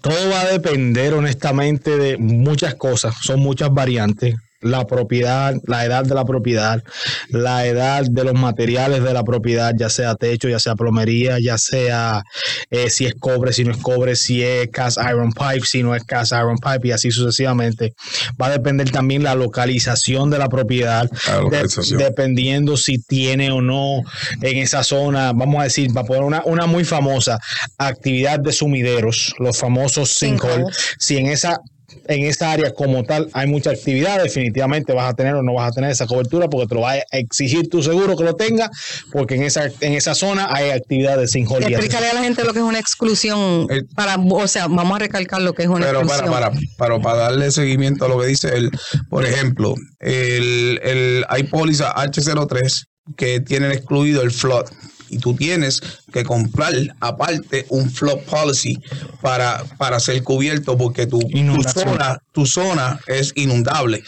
Todo 0.00 0.30
va 0.30 0.40
a 0.42 0.52
depender 0.52 1.12
honestamente 1.12 1.98
de 1.98 2.16
muchas 2.16 2.74
cosas, 2.74 3.14
son 3.22 3.40
muchas 3.40 3.70
variantes. 3.70 4.34
La 4.62 4.86
propiedad, 4.86 5.54
la 5.66 5.84
edad 5.86 6.04
de 6.04 6.14
la 6.14 6.24
propiedad, 6.24 6.82
la 7.30 7.66
edad 7.66 8.04
de 8.04 8.24
los 8.24 8.34
materiales 8.34 9.02
de 9.02 9.12
la 9.14 9.24
propiedad, 9.24 9.72
ya 9.76 9.88
sea 9.88 10.14
techo, 10.16 10.48
ya 10.48 10.58
sea 10.58 10.74
plomería, 10.74 11.38
ya 11.40 11.56
sea 11.58 12.22
eh, 12.70 12.90
si 12.90 13.06
es 13.06 13.14
cobre, 13.18 13.52
si 13.52 13.64
no 13.64 13.70
es 13.72 13.78
cobre, 13.78 14.16
si 14.16 14.42
es 14.42 14.68
cast 14.70 14.98
iron 14.98 15.32
pipe, 15.32 15.64
si 15.66 15.82
no 15.82 15.94
es 15.94 16.04
cast 16.04 16.32
iron 16.32 16.58
pipe 16.58 16.88
y 16.88 16.92
así 16.92 17.10
sucesivamente. 17.10 17.94
Va 18.40 18.46
a 18.46 18.50
depender 18.50 18.90
también 18.90 19.22
la 19.22 19.34
localización 19.34 20.28
de 20.30 20.38
la 20.38 20.48
propiedad, 20.48 21.08
La 21.26 21.36
de- 21.36 21.42
localización. 21.42 21.98
dependiendo 21.98 22.76
si 22.76 22.98
tiene 22.98 23.50
o 23.50 23.62
no 23.62 24.02
en 24.42 24.58
esa 24.58 24.82
zona, 24.84 25.32
vamos 25.32 25.60
a 25.60 25.64
decir, 25.64 25.92
para 25.94 26.06
poner 26.06 26.22
una, 26.24 26.42
una 26.44 26.66
muy 26.66 26.84
famosa, 26.84 27.38
actividad 27.78 28.38
de 28.40 28.52
sumideros, 28.52 29.34
los 29.38 29.56
famosos. 29.58 30.10
Sinkholes. 30.10 30.66
Si 30.98 31.16
en 31.16 31.26
esa 31.26 31.60
en 32.06 32.24
esa 32.26 32.52
área 32.52 32.72
como 32.72 33.04
tal 33.04 33.28
hay 33.32 33.46
mucha 33.46 33.70
actividad, 33.70 34.22
definitivamente 34.22 34.92
vas 34.92 35.10
a 35.10 35.14
tener 35.14 35.34
o 35.34 35.42
no 35.42 35.54
vas 35.54 35.70
a 35.70 35.74
tener 35.74 35.90
esa 35.90 36.06
cobertura 36.06 36.48
porque 36.48 36.66
te 36.66 36.74
lo 36.74 36.82
va 36.82 36.92
a 36.92 37.18
exigir 37.18 37.68
tu 37.68 37.82
seguro 37.82 38.16
que 38.16 38.24
lo 38.24 38.36
tenga, 38.36 38.70
porque 39.12 39.34
en 39.34 39.42
esa 39.42 39.66
en 39.80 39.94
esa 39.94 40.14
zona 40.14 40.48
hay 40.50 40.70
actividad 40.70 41.18
de 41.18 41.28
sinkhole. 41.28 41.62
y 41.70 41.74
así 41.74 41.74
Explícale 41.74 42.10
a 42.10 42.14
la 42.14 42.22
gente 42.22 42.44
lo 42.44 42.52
que 42.52 42.60
es 42.60 42.64
una 42.64 42.78
exclusión 42.78 43.66
para, 43.94 44.16
o 44.16 44.48
sea, 44.48 44.66
vamos 44.68 44.96
a 44.96 44.98
recalcar 44.98 45.42
lo 45.42 45.52
que 45.52 45.62
es 45.62 45.68
una 45.68 45.86
Pero 45.86 46.02
para, 46.02 46.22
exclusión. 46.22 46.32
para, 46.32 46.50
para, 46.76 47.00
para 47.00 47.18
darle 47.18 47.50
seguimiento 47.50 48.04
a 48.04 48.08
lo 48.08 48.20
que 48.20 48.26
dice 48.26 48.48
él, 48.56 48.70
por 49.08 49.24
ejemplo, 49.24 49.74
el, 49.98 50.80
el, 50.82 51.24
hay 51.28 51.44
póliza 51.44 51.94
H03 51.94 52.84
que 53.16 53.40
tienen 53.40 53.72
excluido 53.72 54.22
el 54.22 54.30
flood. 54.30 54.66
Y 55.10 55.18
tú 55.18 55.34
tienes 55.34 55.80
que 56.12 56.24
comprar 56.24 56.72
aparte 57.00 57.66
un 57.68 57.90
flood 57.90 58.20
policy 58.20 58.78
para, 59.20 59.64
para 59.76 60.00
ser 60.00 60.22
cubierto 60.22 60.78
porque 60.78 61.06
tu, 61.06 61.18
tu 61.18 61.62
zona, 61.62 62.18
tu 62.32 62.46
zona 62.46 63.00
es 63.06 63.32
inundable. 63.34 64.02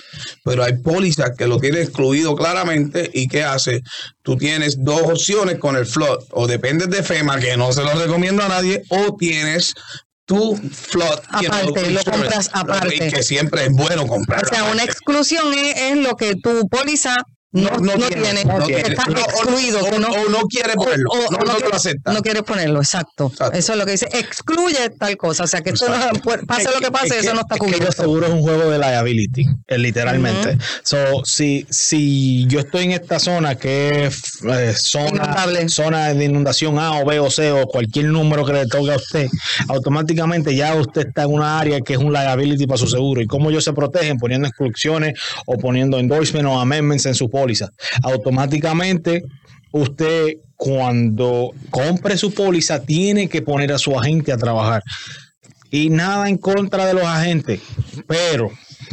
Pero 0.44 0.64
hay 0.64 0.74
pólizas 0.78 1.32
que 1.36 1.46
lo 1.46 1.58
tienen 1.58 1.82
excluido 1.82 2.36
claramente 2.36 3.10
y 3.12 3.28
¿qué 3.28 3.42
hace? 3.42 3.82
Tú 4.22 4.36
tienes 4.36 4.82
dos 4.82 5.02
opciones 5.02 5.58
con 5.58 5.76
el 5.76 5.86
flood. 5.86 6.24
O 6.30 6.46
dependes 6.46 6.90
de 6.90 7.02
FEMA, 7.02 7.40
que 7.40 7.56
no 7.56 7.72
se 7.72 7.82
lo 7.82 7.92
recomiendo 7.94 8.42
a 8.42 8.48
nadie, 8.48 8.82
o 8.88 9.16
tienes 9.16 9.74
tu 10.24 10.56
flood. 10.56 11.20
Aparte, 11.28 11.90
lo 11.90 12.04
compras 12.04 12.50
aparte. 12.52 13.10
Que 13.10 13.22
siempre 13.22 13.66
es 13.66 13.72
bueno 13.72 14.06
comprar. 14.06 14.44
O 14.44 14.48
sea, 14.48 14.64
una 14.64 14.84
exclusión 14.84 15.52
es, 15.54 15.76
es 15.76 15.96
lo 15.96 16.16
que 16.16 16.36
tu 16.36 16.68
póliza 16.68 17.16
no, 17.52 17.70
no, 17.78 17.92
tiene, 17.94 18.44
no 18.44 18.58
que 18.60 18.64
tiene. 18.66 18.80
está 18.88 19.04
No, 19.06 19.14
o- 19.14 19.24
excluido. 19.24 19.80
o- 19.80 19.98
no, 19.98 20.08
o 20.08 20.28
no 20.30 20.40
quiere 20.48 20.74
ponerlo, 20.74 21.10
o- 21.10 21.30
no- 21.30 21.38
te 21.38 21.44
lo 21.46 21.54
quiere- 21.56 21.76
acepta. 21.76 22.12
No 22.12 22.22
quiere 22.22 22.42
ponerlo, 22.42 22.80
exacto. 22.80 23.28
Exacto. 23.32 23.58
Eso 23.58 23.72
es 23.72 23.78
lo 23.78 23.84
que 23.86 23.92
dice. 23.92 24.08
Excluye 24.12 24.90
tal 24.98 25.16
cosa. 25.16 25.44
O 25.44 25.46
sea, 25.46 25.60
que 25.60 25.70
esto 25.70 25.88
no, 25.88 25.94
pu- 26.20 26.46
pase 26.46 26.64
lo 26.72 26.80
que 26.80 26.90
pase, 26.90 27.18
Es 27.18 27.24
eso 27.24 27.34
no 27.34 27.42
está 27.42 27.54
es 27.56 27.60
que 27.60 27.66
cubierto. 27.66 27.92
seguros 27.92 28.28
es 28.30 28.34
un 28.34 28.42
juego 28.42 28.70
de 28.70 28.78
liability, 28.78 29.44
eh, 29.68 29.78
literalmente. 29.78 30.56
So, 30.82 30.96
si, 31.24 31.66
si 31.70 32.46
yo 32.48 32.60
estoy 32.60 32.84
en 32.84 32.92
esta 32.92 33.18
zona 33.18 33.54
que 33.56 34.06
es 34.06 34.42
eh, 34.48 34.72
zona, 34.76 35.08
Inundable. 35.08 35.68
zona 35.68 36.14
de 36.14 36.24
inundación 36.24 36.78
A 36.78 36.98
o 37.00 37.04
B 37.04 37.18
o 37.20 37.30
C 37.30 37.52
o 37.52 37.66
cualquier 37.66 38.06
número 38.06 38.44
que 38.46 38.52
le 38.54 38.66
toque 38.66 38.92
a 38.92 38.96
usted, 38.96 39.28
automáticamente 39.68 40.54
ya 40.54 40.74
usted 40.74 41.08
está 41.08 41.22
en 41.24 41.32
una 41.32 41.58
área 41.58 41.80
que 41.80 41.94
es 41.94 41.98
un 41.98 42.12
liability 42.12 42.66
para 42.66 42.78
su 42.78 42.86
seguro. 42.86 43.20
¿Y 43.20 43.26
cómo 43.26 43.50
ellos 43.50 43.64
se 43.64 43.72
protegen? 43.72 44.18
Poniendo 44.18 44.48
exclusiones 44.48 45.18
o 45.46 45.56
poniendo 45.58 45.98
endorsement 45.98 46.46
o 46.46 46.58
amendments 46.58 47.06
en 47.06 47.14
su 47.14 47.28
póliza. 47.28 47.41
Automáticamente 48.02 49.22
usted 49.72 50.36
cuando 50.56 51.52
compre 51.70 52.16
su 52.16 52.32
póliza 52.32 52.82
tiene 52.82 53.28
que 53.28 53.42
poner 53.42 53.72
a 53.72 53.78
su 53.78 53.98
agente 53.98 54.32
a 54.32 54.36
trabajar. 54.36 54.82
Y 55.70 55.90
nada 55.90 56.28
en 56.28 56.36
contra 56.36 56.86
de 56.86 56.94
los 56.94 57.04
agentes, 57.04 57.60
pero, 58.06 58.50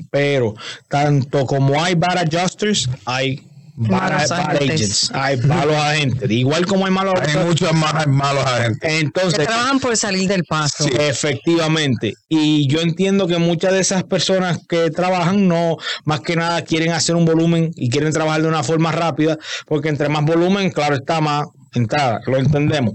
pero, 0.10 0.56
tanto 0.88 1.46
como 1.46 1.84
hay 1.84 1.94
bad 1.94 2.20
adjusters, 2.20 2.90
hay 3.06 3.44
bad, 3.88 4.12
Malos 4.12 4.30
bad 4.30 4.40
agentes. 4.56 4.70
agents, 4.70 5.12
hay 5.14 5.38
malos 5.38 5.76
agentes, 5.76 6.30
igual 6.32 6.66
como 6.66 6.86
hay 6.86 6.92
malos 6.92 7.14
Hay 7.16 7.22
agentes. 7.30 7.46
muchos 7.46 7.74
más 7.74 8.08
malos 8.08 8.46
agentes. 8.46 8.80
Que 8.82 9.00
Entonces, 9.00 9.48
trabajan 9.48 9.80
por 9.80 9.96
salir 9.96 10.28
del 10.28 10.44
paso. 10.44 10.84
Sí. 10.84 10.92
Efectivamente. 11.00 12.14
Y 12.28 12.68
yo 12.68 12.82
entiendo 12.82 13.28
que 13.28 13.38
muchas 13.38 13.72
de 13.74 13.80
esas 13.80 14.04
personas 14.04 14.60
que 14.68 14.92
trabajan 14.92 15.48
no, 15.48 15.78
más 16.04 16.20
que 16.22 16.36
nada 16.36 16.62
quieren 16.64 16.92
hacer 16.92 17.16
un 17.16 17.26
volumen 17.26 17.72
y 17.76 17.90
quieren 17.90 18.12
trabajar 18.12 18.42
de 18.42 18.48
una 18.50 18.64
forma 18.64 18.92
rápida, 18.92 19.38
porque 19.66 19.90
entre 19.90 20.10
más 20.10 20.26
volumen, 20.26 20.70
claro 20.72 20.96
está 20.96 21.22
más 21.22 21.46
entrada, 21.74 22.20
lo 22.26 22.38
entendemos. 22.38 22.94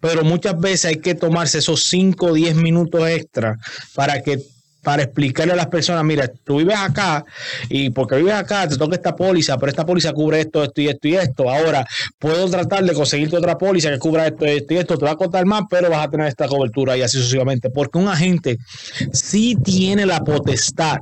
Pero 0.00 0.22
muchas 0.24 0.58
veces 0.60 0.84
hay 0.86 0.96
que 0.96 1.14
tomarse 1.14 1.58
esos 1.58 1.84
5 1.84 2.26
o 2.26 2.32
10 2.34 2.54
minutos 2.56 3.08
extra 3.08 3.56
para 3.94 4.22
que 4.22 4.38
para 4.82 5.02
explicarle 5.02 5.52
a 5.52 5.56
las 5.56 5.66
personas, 5.66 6.04
mira, 6.04 6.30
tú 6.44 6.58
vives 6.58 6.76
acá 6.78 7.24
y 7.68 7.90
porque 7.90 8.16
vives 8.16 8.34
acá 8.34 8.68
te 8.68 8.76
toca 8.76 8.96
esta 8.96 9.14
póliza, 9.14 9.58
pero 9.58 9.70
esta 9.70 9.84
póliza 9.84 10.12
cubre 10.12 10.40
esto, 10.40 10.64
esto 10.64 10.80
y 10.80 10.88
esto 10.88 11.08
y 11.08 11.16
esto. 11.16 11.50
Ahora 11.50 11.86
puedo 12.18 12.48
tratar 12.48 12.84
de 12.84 12.94
conseguirte 12.94 13.36
otra 13.36 13.58
póliza 13.58 13.90
que 13.90 13.98
cubra 13.98 14.26
esto, 14.26 14.46
esto 14.46 14.74
y 14.74 14.76
esto, 14.78 14.96
te 14.96 15.04
va 15.04 15.12
a 15.12 15.16
costar 15.16 15.44
más, 15.46 15.64
pero 15.68 15.90
vas 15.90 16.06
a 16.06 16.10
tener 16.10 16.26
esta 16.26 16.48
cobertura 16.48 16.96
y 16.96 17.02
así 17.02 17.18
sucesivamente. 17.18 17.70
Porque 17.70 17.98
un 17.98 18.08
agente 18.08 18.56
sí 19.12 19.56
tiene 19.62 20.06
la 20.06 20.20
potestad 20.20 20.98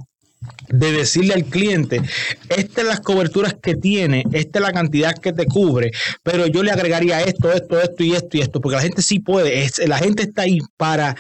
de 0.69 0.93
decirle 0.93 1.35
al 1.35 1.45
cliente, 1.45 2.01
estas 2.49 2.85
las 2.85 3.01
coberturas 3.01 3.55
que 3.61 3.75
tiene, 3.75 4.25
esta 4.33 4.59
es 4.59 4.63
la 4.65 4.73
cantidad 4.73 5.15
que 5.15 5.33
te 5.33 5.47
cubre, 5.47 5.91
pero 6.23 6.47
yo 6.47 6.63
le 6.63 6.71
agregaría 6.71 7.21
esto, 7.23 7.51
esto, 7.53 7.81
esto 7.81 8.05
y 8.05 8.15
esto 8.15 8.37
y 8.37 8.41
esto, 8.41 8.61
porque 8.61 8.77
la 8.77 8.83
gente 8.83 9.03
sí 9.03 9.19
puede, 9.19 9.63
es- 9.63 9.79
la 9.87 9.99
gente 9.99 10.23
está 10.25 10.43
ahí 10.43 10.59
para, 10.77 11.17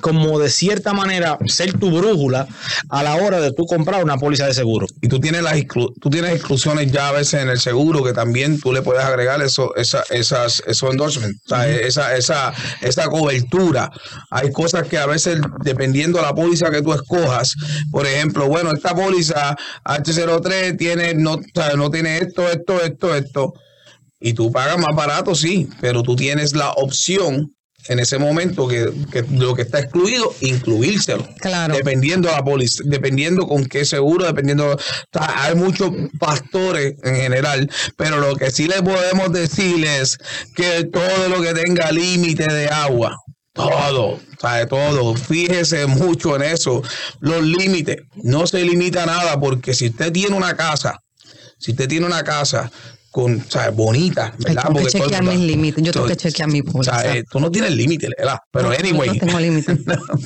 como 0.00 0.38
de 0.38 0.50
cierta 0.50 0.92
manera, 0.92 1.38
ser 1.46 1.72
tu 1.78 1.90
brújula 1.90 2.46
a 2.88 3.02
la 3.02 3.16
hora 3.16 3.40
de 3.40 3.52
tú 3.52 3.66
comprar 3.66 4.02
una 4.04 4.16
póliza 4.18 4.46
de 4.46 4.54
seguro. 4.54 4.86
Y 5.00 5.08
tú 5.08 5.18
tienes 5.20 5.42
las 5.42 5.56
tú 6.00 6.10
tienes 6.10 6.32
exclusiones 6.32 6.92
ya 6.92 7.08
a 7.08 7.12
veces 7.12 7.42
en 7.42 7.48
el 7.48 7.58
seguro 7.58 8.04
que 8.04 8.12
también 8.12 8.60
tú 8.60 8.72
le 8.72 8.82
puedes 8.82 9.02
agregar 9.04 9.42
eso, 9.42 9.74
esa, 9.76 10.04
esas, 10.10 10.62
esos 10.66 10.90
endorsements, 10.90 11.40
o 11.46 11.48
sea, 11.48 11.68
esa, 11.68 12.16
esa, 12.16 12.52
esa 12.82 13.06
cobertura. 13.06 13.90
Hay 14.30 14.52
cosas 14.52 14.86
que 14.86 14.98
a 14.98 15.06
veces, 15.06 15.40
dependiendo 15.64 16.18
de 16.18 16.24
la 16.24 16.34
póliza 16.34 16.70
que 16.70 16.82
tú 16.82 16.92
escojas, 16.92 17.54
por 17.90 18.06
ejemplo, 18.06 18.46
bueno, 18.56 18.72
esta 18.72 18.94
póliza 18.94 19.54
H03 19.84 20.78
tiene, 20.78 21.12
no, 21.12 21.34
o 21.34 21.42
sea, 21.54 21.74
no 21.74 21.90
tiene 21.90 22.16
esto, 22.16 22.50
esto, 22.50 22.82
esto, 22.82 23.14
esto. 23.14 23.54
Y 24.18 24.32
tú 24.32 24.50
pagas 24.50 24.78
más 24.78 24.94
barato, 24.94 25.34
sí, 25.34 25.68
pero 25.78 26.02
tú 26.02 26.16
tienes 26.16 26.54
la 26.54 26.70
opción 26.70 27.54
en 27.88 27.98
ese 27.98 28.18
momento 28.18 28.66
que, 28.66 28.90
que 29.12 29.26
lo 29.30 29.54
que 29.54 29.62
está 29.62 29.80
excluido, 29.80 30.34
incluírselo. 30.40 31.28
Claro. 31.38 31.76
Dependiendo 31.76 32.28
de 32.30 32.34
la 32.34 32.42
póliza, 32.42 32.82
dependiendo 32.86 33.46
con 33.46 33.66
qué 33.66 33.84
seguro, 33.84 34.24
dependiendo. 34.24 34.74
hay 35.12 35.54
muchos 35.54 35.90
pastores 36.18 36.94
en 37.04 37.16
general, 37.16 37.70
pero 37.98 38.16
lo 38.16 38.36
que 38.36 38.50
sí 38.50 38.68
le 38.68 38.82
podemos 38.82 39.30
decir 39.32 39.84
es 39.84 40.18
que 40.54 40.84
todo 40.84 41.28
lo 41.28 41.42
que 41.42 41.52
tenga 41.52 41.92
límite 41.92 42.50
de 42.50 42.68
agua, 42.68 43.18
todo, 43.56 44.20
de 44.54 44.66
todo. 44.66 45.14
Fíjese 45.14 45.86
mucho 45.86 46.36
en 46.36 46.42
eso. 46.42 46.82
Los 47.20 47.42
límites. 47.42 47.96
No 48.14 48.46
se 48.46 48.62
limita 48.62 49.02
a 49.02 49.06
nada 49.06 49.40
porque 49.40 49.74
si 49.74 49.88
usted 49.88 50.12
tiene 50.12 50.36
una 50.36 50.56
casa, 50.56 51.02
si 51.58 51.72
usted 51.72 51.88
tiene 51.88 52.06
una 52.06 52.22
casa 52.22 52.70
con, 53.10 53.42
¿sabes? 53.48 53.74
bonitas, 53.74 54.32
Ay, 54.46 54.54
¿verdad? 54.54 54.62
tengo 54.68 54.84
que 54.84 54.90
chequear 54.90 55.24
mis 55.24 55.40
límites. 55.40 55.82
Yo 55.84 55.92
tengo 55.92 56.06
que 56.06 56.16
chequear 56.16 56.48
mi 56.50 56.62
o 56.72 56.82
sea, 56.82 57.16
eh, 57.16 57.24
tú 57.30 57.40
no 57.40 57.50
tienes 57.50 57.72
límite, 57.72 58.08
¿verdad? 58.16 58.38
Pero 58.50 58.68
No, 58.68 58.74
anyway. 58.78 59.08
no 59.14 59.26
tengo 59.26 59.40
límite. 59.40 59.78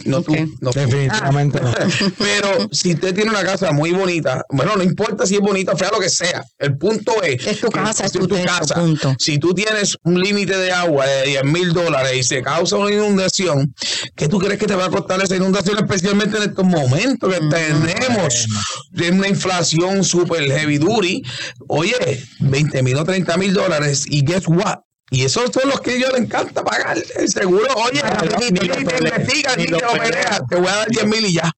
no, 0.06 0.22
tú, 0.22 0.34
no. 0.60 0.70
Definitivamente 0.70 1.60
no. 1.60 1.72
Pero 2.18 2.68
si 2.72 2.94
usted 2.94 3.14
tiene 3.14 3.30
una 3.30 3.44
casa 3.44 3.72
muy 3.72 3.92
bonita, 3.92 4.42
bueno, 4.50 4.74
no 4.76 4.82
importa 4.82 5.26
si 5.26 5.36
es 5.36 5.40
bonita 5.40 5.72
o 5.72 5.76
fea, 5.76 5.90
lo 5.92 6.00
que 6.00 6.08
sea. 6.10 6.44
El 6.58 6.76
punto 6.76 7.22
es. 7.22 7.46
Es 7.46 7.60
tu 7.60 7.70
casa, 7.70 8.06
es 8.06 8.12
si 8.12 8.18
tu 8.18 8.26
techo, 8.26 8.74
punto. 8.74 9.14
Si 9.18 9.38
tú 9.38 9.54
tienes 9.54 9.96
un 10.04 10.20
límite 10.20 10.56
de 10.56 10.72
agua 10.72 11.06
de 11.06 11.26
10 11.28 11.44
mil 11.44 11.72
dólares 11.72 12.16
y 12.16 12.22
se 12.22 12.42
causa 12.42 12.76
una 12.76 12.92
inundación, 12.92 13.72
¿qué 14.16 14.28
tú 14.28 14.38
crees 14.38 14.58
que 14.58 14.66
te 14.66 14.74
va 14.74 14.86
a 14.86 14.90
costar 14.90 15.22
esa 15.22 15.36
inundación, 15.36 15.78
especialmente 15.78 16.36
en 16.38 16.44
estos 16.44 16.64
momentos 16.64 17.32
que 17.32 17.40
tenemos 17.48 18.46
de 18.90 19.10
una 19.10 19.28
inflación 19.28 20.02
super 20.04 20.42
heavy 20.42 20.78
duty? 20.78 21.22
Oye, 21.68 22.24
20 22.40 22.79
o 22.96 23.04
30 23.04 23.36
mil 23.36 23.54
dólares 23.54 24.06
y 24.08 24.24
guess 24.24 24.46
what? 24.48 24.80
Y 25.12 25.24
esos 25.24 25.50
son 25.52 25.68
los 25.68 25.80
que 25.80 25.90
a 25.90 25.94
ellos 25.94 26.12
les 26.12 26.22
encanta 26.22 26.62
pagar. 26.62 26.96
El 27.16 27.28
seguro, 27.28 27.66
oye, 27.74 28.00
Rapidito, 28.00 28.62
ni 28.62 28.84
te 28.84 28.98
investigan, 28.98 29.58
ni 29.58 29.66
lo 29.66 29.78
te 29.78 29.84
lo 29.84 29.92
pelean, 29.92 30.46
te 30.48 30.56
voy 30.56 30.68
a 30.68 30.76
dar 30.76 30.88
10 30.88 31.06
mil 31.06 31.26
y 31.26 31.32
ya. 31.32 31.52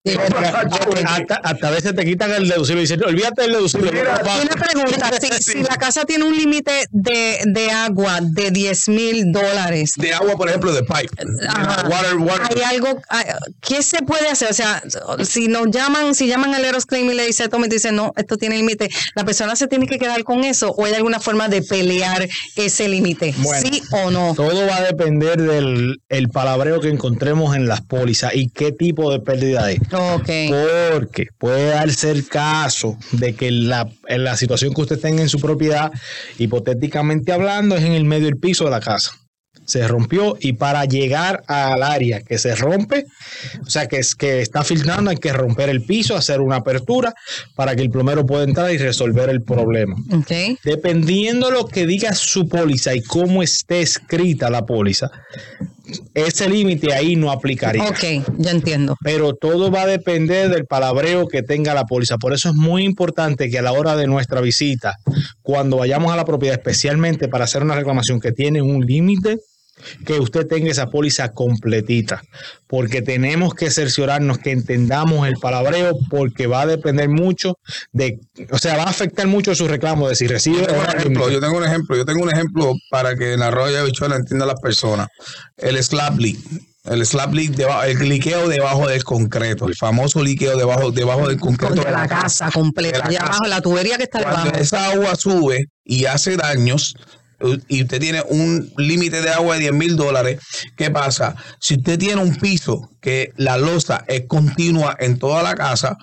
hasta, 1.05 1.35
hasta 1.35 1.69
a 1.69 1.71
veces 1.73 1.97
te 1.97 2.05
quitan 2.05 2.31
el 2.31 2.49
deducible 2.49 2.83
y 2.83 2.85
dicen, 2.85 3.03
olvídate 3.05 3.43
del 3.43 3.53
deducible. 3.53 3.91
Mira, 3.91 4.19
papá". 4.19 4.39
Y 4.39 4.47
una 4.47 4.55
pregunta, 4.55 5.11
si, 5.41 5.63
la 5.63 5.77
casa 5.79 6.05
tiene 6.05 6.25
un 6.25 6.37
límite 6.37 6.87
de, 6.93 7.41
de 7.47 7.71
agua 7.73 8.21
de 8.23 8.53
10 8.53 8.89
mil 8.89 9.33
dólares, 9.33 9.95
de 9.97 10.15
agua, 10.15 10.37
por 10.37 10.49
ejemplo, 10.49 10.73
de 10.73 10.83
pipe. 10.83 11.25
Ajá. 11.49 11.89
Water, 11.89 12.17
water. 12.19 12.57
hay 12.57 12.63
algo, 12.77 13.03
¿qué 13.61 13.83
se 13.83 13.99
puede 14.03 14.29
hacer? 14.29 14.51
O 14.51 14.55
sea, 14.55 14.81
si 15.25 15.49
nos 15.49 15.73
llaman, 15.73 16.15
si 16.15 16.29
llaman 16.29 16.55
al 16.55 16.65
Eros 16.65 16.87
Claim 16.87 17.11
y 17.11 17.15
le 17.15 17.27
dice, 17.27 17.49
Tommy, 17.49 17.67
dice, 17.67 17.91
no, 17.91 18.13
esto 18.17 18.37
tiene 18.37 18.57
límite, 18.57 18.89
¿la 19.17 19.25
persona 19.25 19.57
se 19.57 19.67
tiene 19.67 19.89
que 19.89 19.99
quedar 19.99 20.23
con 20.23 20.45
eso 20.45 20.71
o 20.71 20.85
hay 20.85 20.95
alguna 20.95 21.19
forma 21.19 21.49
de 21.49 21.63
pelear 21.63 22.29
ese 22.55 22.89
límite? 22.89 23.35
Bueno. 23.43 23.69
¿Sí 23.73 23.83
o 23.91 24.11
no? 24.11 24.35
Todo 24.35 24.67
va 24.67 24.77
a 24.77 24.83
depender 24.83 25.41
del 25.41 26.01
el 26.09 26.29
palabreo 26.29 26.81
que 26.81 26.89
encontremos 26.89 27.57
en 27.57 27.67
las 27.69 27.81
pólizas 27.81 28.35
y 28.35 28.49
qué 28.49 28.73
tipo 28.73 29.11
de 29.13 29.21
pérdida 29.21 29.71
es. 29.71 29.81
Ok. 29.93 30.29
Porque 30.93 31.27
puede 31.39 31.71
darse 31.71 32.11
el 32.11 32.29
caso 32.29 32.97
de 33.13 33.35
que 33.35 33.51
la, 33.51 33.89
en 34.09 34.25
la 34.25 34.37
situación 34.37 34.75
que 34.75 34.83
usted 34.83 35.01
tenga 35.01 35.23
en 35.23 35.29
su 35.29 35.41
propiedad, 35.41 35.93
hipotéticamente 36.39 37.33
hablando, 37.33 37.77
es 37.77 37.85
en 37.85 37.93
el 37.93 38.05
medio 38.05 38.27
del 38.27 38.37
piso 38.37 38.65
de 38.65 38.71
la 38.71 38.81
casa. 38.81 39.13
Se 39.71 39.87
rompió 39.87 40.37
y 40.41 40.55
para 40.55 40.85
llegar 40.85 41.45
al 41.47 41.85
área 41.85 42.23
que 42.23 42.39
se 42.39 42.57
rompe, 42.57 43.07
o 43.65 43.71
sea, 43.71 43.87
que, 43.87 43.99
es, 43.99 44.17
que 44.17 44.41
está 44.41 44.65
filtrando, 44.65 45.11
hay 45.11 45.17
que 45.17 45.33
romper 45.33 45.69
el 45.69 45.83
piso, 45.83 46.17
hacer 46.17 46.41
una 46.41 46.57
apertura 46.57 47.15
para 47.55 47.77
que 47.77 47.83
el 47.83 47.91
plomero 47.91 48.27
pueda 48.27 48.43
entrar 48.43 48.73
y 48.73 48.79
resolver 48.79 49.31
el 49.31 49.43
problema. 49.43 49.95
Ok. 50.13 50.59
Dependiendo 50.65 51.53
lo 51.53 51.67
que 51.69 51.87
diga 51.87 52.15
su 52.15 52.49
póliza 52.49 52.97
y 52.97 53.03
cómo 53.03 53.45
esté 53.45 53.81
escrita 53.81 54.51
la 54.51 54.67
póliza, 54.67 55.11
ese 56.15 56.49
límite 56.49 56.93
ahí 56.93 57.17
no 57.17 57.31
aplicaría. 57.31 57.85
Ok, 57.85 58.25
ya 58.39 58.51
entiendo. 58.51 58.97
Pero 59.03 59.35
todo 59.35 59.71
va 59.71 59.83
a 59.83 59.87
depender 59.87 60.49
del 60.49 60.67
palabreo 60.67 61.29
que 61.29 61.43
tenga 61.43 61.75
la 61.75 61.85
póliza. 61.85 62.19
Por 62.19 62.33
eso 62.33 62.51
es 62.51 62.55
muy 62.55 62.85
importante 62.85 63.51
que 63.51 63.59
a 63.59 63.63
la 63.63 63.73
hora 63.73 63.97
de 63.97 64.07
nuestra 64.07 64.41
visita, 64.41 64.97
cuando 65.43 65.79
vayamos 65.79 66.13
a 66.13 66.17
la 66.17 66.25
propiedad, 66.25 66.57
especialmente 66.57 67.29
para 67.29 67.45
hacer 67.45 67.63
una 67.63 67.75
reclamación 67.75 68.21
que 68.21 68.33
tiene 68.33 68.63
un 68.63 68.85
límite, 68.85 69.39
que 70.05 70.21
usted 70.21 70.47
tenga 70.47 70.71
esa 70.71 70.87
póliza 70.91 71.33
completita, 71.33 72.23
porque 72.67 73.03
tenemos 73.03 73.55
que 73.55 73.71
cerciorarnos 73.71 74.39
que 74.39 74.51
entendamos 74.53 75.27
el 75.27 75.35
palabreo, 75.35 75.97
porque 76.09 76.47
va 76.47 76.63
a 76.63 76.67
depender 76.67 77.09
mucho 77.09 77.59
de, 77.93 78.19
o 78.51 78.59
sea, 78.59 78.77
va 78.77 78.85
a 78.85 78.91
afectar 78.91 79.27
mucho 79.27 79.55
su 79.55 79.69
reclamo 79.69 80.09
de 80.09 80.15
si 80.15 80.27
recibe 80.27 80.61
Yo 80.61 80.67
tengo 80.67 80.79
un 80.83 80.87
ejemplo, 80.99 81.31
yo 81.31 81.41
tengo 81.41 81.57
un 81.59 81.65
ejemplo, 81.65 81.97
yo 81.97 82.05
tengo 82.05 82.23
un 82.23 82.31
ejemplo 82.33 82.73
para 82.91 83.17
que 83.17 83.33
en 83.35 83.43
arroyo 83.43 83.77
de 83.77 83.85
bichuela 83.85 84.17
entienda 84.17 84.47
las 84.47 84.61
personas. 84.61 85.09
El 85.57 85.83
slab 85.83 86.19
leak. 86.19 86.39
El 86.85 87.05
slab 87.05 87.35
leak, 87.35 87.51
debajo, 87.51 87.83
el 87.85 87.99
liqueo 88.09 88.49
debajo 88.49 88.89
del 88.89 89.05
concreto, 89.05 89.67
el 89.69 89.77
famoso 89.77 90.23
liqueo 90.25 90.57
debajo, 90.57 90.91
debajo 90.91 91.29
del 91.29 91.39
concreto 91.39 91.75
De 91.75 91.91
la 91.91 92.09
casa 92.09 92.51
completa. 92.51 92.97
De 92.97 93.05
la 93.05 93.05
Allá 93.11 93.19
casa. 93.19 93.33
abajo, 93.33 93.47
la 93.49 93.61
tubería 93.61 93.97
que 93.99 94.05
está 94.05 94.23
Cuando 94.23 94.45
debajo. 94.45 94.63
esa 94.63 94.87
agua 94.91 95.15
sube 95.15 95.67
y 95.85 96.07
hace 96.07 96.37
daños 96.37 96.95
y 97.69 97.83
usted 97.83 98.01
tiene 98.01 98.23
un 98.29 98.73
límite 98.77 99.23
de 99.23 99.31
agua 99.31 99.55
de 99.55 99.61
10 99.61 99.73
mil 99.73 99.97
dólares, 99.97 100.41
¿qué 100.77 100.91
pasa? 100.91 101.35
Si 101.59 101.75
usted 101.75 101.99
tiene 101.99 102.23
un 102.23 102.37
piso 102.37 102.91
que 103.01 103.33
la 103.37 103.57
losa 103.57 104.05
es 104.09 104.27
continua 104.27 104.97
en 104.99 105.19
toda 105.19 105.43
la 105.43 105.55
casa, 105.55 105.97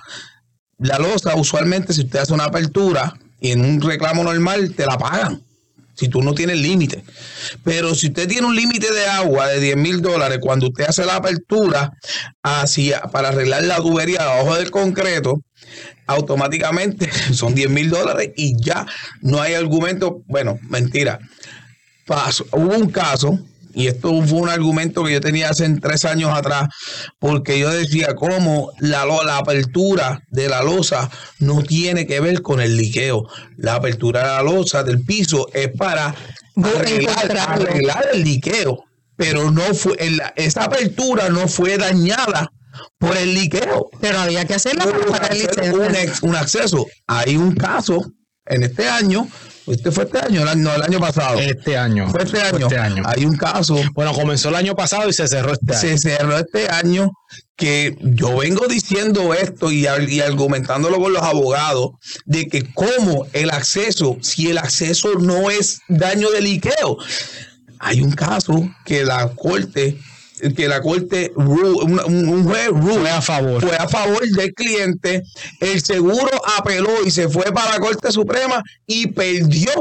la 0.80 1.00
losa 1.00 1.36
usualmente 1.36 1.94
si 1.94 2.02
usted 2.02 2.20
hace 2.20 2.34
una 2.34 2.46
apertura 2.46 3.14
y 3.40 3.52
en 3.52 3.64
un 3.64 3.82
reclamo 3.82 4.24
normal 4.24 4.74
te 4.76 4.86
la 4.86 4.98
pagan. 4.98 5.42
Si 5.96 6.10
tú 6.10 6.22
no 6.22 6.36
tienes 6.36 6.60
límite. 6.60 7.04
Pero 7.64 7.96
si 7.96 8.08
usted 8.08 8.28
tiene 8.28 8.46
un 8.46 8.56
límite 8.56 8.94
de 8.94 9.08
agua 9.08 9.48
de 9.48 9.60
10 9.60 9.78
mil 9.78 10.02
dólares, 10.04 10.38
cuando 10.40 10.68
usted 10.68 10.86
hace 10.88 11.04
la 11.06 11.16
apertura 11.16 11.92
hacia, 12.44 13.02
para 13.02 13.30
arreglar 13.30 13.64
la 13.64 13.78
tubería 13.78 14.20
debajo 14.20 14.56
del 14.56 14.70
concreto, 14.70 15.42
automáticamente 16.06 17.10
son 17.34 17.56
10 17.56 17.70
mil 17.70 17.90
dólares 17.90 18.32
y 18.36 18.56
ya 18.62 18.86
no 19.22 19.42
hay 19.42 19.54
argumento. 19.54 20.22
Bueno, 20.28 20.60
mentira. 20.70 21.20
Pasó- 22.06 22.46
hubo 22.54 22.76
un 22.76 22.90
caso, 22.90 23.38
y 23.74 23.88
esto 23.88 24.10
fue 24.24 24.40
un 24.40 24.50
argumento 24.50 25.04
que 25.04 25.14
yo 25.14 25.22
tenía 25.22 25.50
hace 25.50 25.70
tres 25.82 26.06
años 26.06 26.32
atrás, 26.34 26.70
porque 27.20 27.60
yo 27.60 27.70
decía 27.70 28.16
cómo 28.16 28.72
la, 28.80 29.06
la 29.06 29.38
apertura 29.38 30.22
de 30.32 30.48
la 30.50 30.64
losa 30.64 31.10
no 31.40 31.62
tiene 31.64 32.08
que 32.08 32.20
ver 32.22 32.42
con 32.42 32.62
el 32.62 32.78
liqueo. 32.78 33.28
La 33.58 33.76
apertura 33.76 34.22
de 34.22 34.28
la 34.28 34.42
losa 34.44 34.84
del 34.84 35.04
piso 35.04 35.48
es 35.54 35.70
para 35.78 36.16
arreglar, 36.64 37.38
arreglar 37.38 38.06
el 38.14 38.24
liqueo, 38.24 38.84
pero 39.16 39.52
no 39.52 39.62
fue 39.76 39.98
esa 40.38 40.64
apertura 40.64 41.30
no 41.30 41.48
fue 41.48 41.78
dañada 41.78 42.52
por 43.00 43.16
el 43.18 43.34
liqueo 43.34 43.90
Pero 44.02 44.20
había 44.20 44.46
que 44.46 44.56
hacerla 44.56 44.86
para 44.86 44.98
hubo 45.00 45.14
sacar 45.14 45.34
el 45.36 45.48
hacer 45.48 45.74
un, 45.74 45.80
licencia. 45.80 46.04
ex- 46.04 46.24
un 46.24 46.36
acceso. 46.36 46.86
Hay 47.08 47.36
un 47.38 47.54
caso 47.56 48.12
en 48.46 48.64
este 48.64 48.88
año, 48.88 49.28
este 49.68 49.92
fue 49.92 50.06
este 50.06 50.20
año, 50.20 50.46
no, 50.56 50.74
el 50.74 50.82
año 50.82 51.00
pasado. 51.02 51.38
Este 51.38 51.78
año. 51.78 52.10
fue 52.10 52.24
este 52.24 52.40
año. 52.42 52.68
este 52.68 52.78
año. 52.80 53.04
Hay 53.06 53.26
un 53.26 53.36
caso, 53.36 53.78
Bueno, 53.94 54.14
comenzó 54.14 54.48
el 54.50 54.56
año 54.56 54.74
pasado 54.76 55.10
y 55.10 55.14
se 55.14 55.28
cerró 55.28 55.52
este 55.54 55.74
año. 55.76 55.82
se 55.82 55.98
cerró 55.98 56.38
este 56.38 56.70
año 56.70 57.12
que 57.58 57.98
yo 58.02 58.38
vengo 58.38 58.68
diciendo 58.68 59.34
esto 59.34 59.70
y, 59.72 59.86
y 60.08 60.20
argumentándolo 60.22 60.98
con 61.00 61.12
los 61.12 61.24
abogados 61.24 61.90
de 62.26 62.48
que 62.48 62.72
cómo 62.74 63.26
el 63.34 63.50
acceso, 63.50 64.18
si 64.22 64.50
el 64.50 64.58
acceso 64.60 65.16
no 65.20 65.50
es 65.52 65.80
daño 65.90 66.30
de 66.32 66.40
liqueo. 66.42 66.98
Hay 67.80 68.02
un 68.02 68.12
caso 68.14 68.70
que 68.86 69.04
la 69.04 69.28
corte 69.36 70.00
que 70.56 70.68
la 70.68 70.82
corte 70.82 71.32
un, 71.36 72.00
un- 72.06 72.44
juez 72.44 72.70
Fue 73.00 73.10
a 73.10 73.22
favor. 73.22 73.62
fue 73.62 73.76
a 73.76 73.88
favor 73.88 74.28
del 74.30 74.54
cliente, 74.54 75.24
el 75.60 75.84
seguro 75.84 76.30
apeló 76.58 76.90
y 77.06 77.12
se 77.12 77.28
fue 77.30 77.46
para 77.54 77.72
la 77.72 77.80
Corte 77.80 78.12
Suprema 78.12 78.64
y 78.86 79.08
perdió 79.08 79.72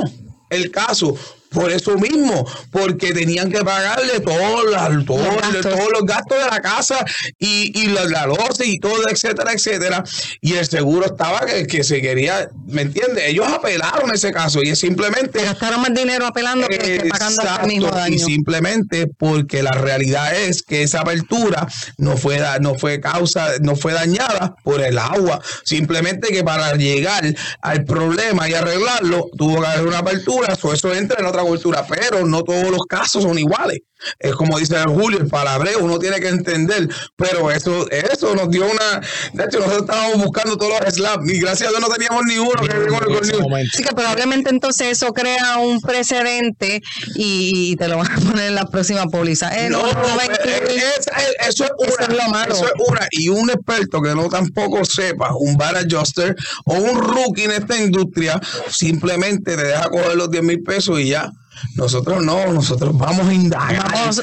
el 0.51 0.71
caso. 0.71 1.16
Por 1.57 1.71
eso 1.73 1.97
mismo, 1.97 2.47
porque 2.71 3.14
tenían 3.14 3.51
que 3.51 3.64
pagarle 3.64 4.21
todos 4.21 4.71
las- 4.71 5.05
todos, 5.07 5.27
Los 5.27 5.37
gastos. 5.40 5.62
todos 5.75 5.90
los 5.90 6.03
gastos 6.05 6.38
de 6.38 6.51
la 6.51 6.61
casa 6.61 7.03
y, 7.38 7.73
y 7.83 7.87
la, 7.88 8.05
la 8.05 8.27
loza 8.27 8.62
y 8.64 8.79
todo, 8.79 9.09
etcétera, 9.09 9.53
etcétera. 9.55 10.05
Y 10.42 10.53
el 10.53 10.66
seguro 10.66 11.07
estaba 11.07 11.40
que, 11.47 11.66
que 11.66 11.83
se 11.83 12.03
quería, 12.03 12.51
¿me 12.66 12.83
entiendes? 12.83 13.25
Ellos 13.27 13.47
apelaron 13.49 14.12
ese 14.14 14.33
caso 14.33 14.61
y 14.62 14.69
es 14.69 14.79
simplemente 14.79 15.42
Gastaron 15.42 15.81
más 15.81 15.95
dinero 15.95 16.27
apelando 16.27 16.69
que, 16.69 16.77
que 16.79 17.09
pagando 17.09 17.42
el 17.62 17.66
mismo 17.69 17.88
Exacto, 17.88 18.12
y 18.12 18.19
simplemente 18.19 19.07
porque 19.07 19.62
la 19.62 19.73
realidad 19.73 20.37
es 20.38 20.62
que 20.62 20.83
esa 20.83 21.01
apertura 21.01 21.66
no 21.97 22.19
fue 22.19 22.38
no 22.61 22.75
fue 22.75 23.01
causa 23.01 23.53
no 23.62 23.77
fue 23.77 23.95
dañada 23.95 24.57
por 24.62 24.83
el 24.83 24.99
agua 24.99 25.40
simplemente 25.64 26.29
que 26.29 26.45
para 26.45 26.75
llegar 26.75 27.25
al 27.62 27.85
problema 27.85 28.49
y 28.49 28.53
arreglarlo 28.55 29.29
tuvo 29.38 29.61
que 29.62 29.66
haber 29.66 29.87
una 29.87 29.99
apertura 29.99 30.55
so 30.55 30.73
eso 30.73 30.92
entra 30.95 31.19
en 31.21 31.27
otra 31.27 31.42
cultura 31.46 31.87
pero 31.88 32.26
no 32.26 32.42
todos 32.42 32.70
los 32.70 32.87
casos 32.88 33.22
son 33.22 33.38
iguales 33.38 33.80
es 34.18 34.35
como 34.35 34.59
dice 34.59 34.76
Julio 34.87 35.18
el 35.20 35.28
palabreo 35.28 35.78
uno 35.80 35.98
tiene 35.98 36.20
que 36.20 36.28
entender 36.28 36.88
pero 37.16 37.50
eso 37.50 37.90
eso 37.90 38.35
nos 38.35 38.50
dio 38.50 38.64
una 38.70 39.00
de 39.32 39.44
hecho 39.44 39.59
nosotros 39.59 39.82
estábamos 39.82 40.22
buscando 40.24 40.56
todos 40.56 40.80
los 40.80 40.94
slaps 40.94 41.28
y 41.30 41.38
gracias 41.38 41.68
a 41.68 41.70
Dios 41.70 41.80
no 41.80 41.88
teníamos 41.88 42.24
ni 42.26 42.38
uno 42.38 42.50
que 42.61 42.68
con 42.87 43.54
el. 43.54 43.66
Así 43.72 43.82
que 43.82 43.94
probablemente 43.94 44.50
entonces 44.50 44.88
eso 44.88 45.12
crea 45.12 45.59
un 45.59 45.80
precedente 45.80 46.82
y, 47.14 47.76
te 47.76 47.88
lo 47.88 47.98
van 47.98 48.11
a 48.12 48.16
poner 48.30 48.48
en 48.48 48.54
la 48.54 48.66
próxima 48.66 49.06
póliza. 49.06 49.56
Eh, 49.56 49.70
no, 49.70 49.82
No, 49.82 49.92
no 49.92 50.20
eh, 50.20 50.66
es- 50.98 51.06
eso 51.48 51.64
es 51.64 51.70
una. 51.78 51.88
Eso 51.88 52.02
es 52.12 52.16
lo 52.24 52.30
malo. 52.30 52.54
eso 52.54 52.66
es 52.66 52.72
una. 52.88 53.06
Y 53.11 53.28
un 53.28 53.50
experto 53.50 54.00
que 54.02 54.14
no 54.14 54.28
tampoco 54.28 54.85
sepa, 54.85 55.35
un 55.35 55.56
bar 55.56 55.76
adjuster 55.76 56.35
o 56.64 56.74
un 56.74 56.98
rookie 57.02 57.44
en 57.44 57.52
esta 57.52 57.76
industria, 57.78 58.40
simplemente 58.70 59.56
te 59.56 59.64
deja 59.64 59.88
coger 59.88 60.16
los 60.16 60.30
10 60.30 60.42
mil 60.44 60.62
pesos 60.62 61.00
y 61.00 61.09
ya. 61.09 61.30
Nosotros 61.75 62.23
no, 62.23 62.53
nosotros 62.53 62.97
vamos 62.97 63.27
a 63.27 63.35
indagar. 63.35 63.92
Vamos, 63.92 64.21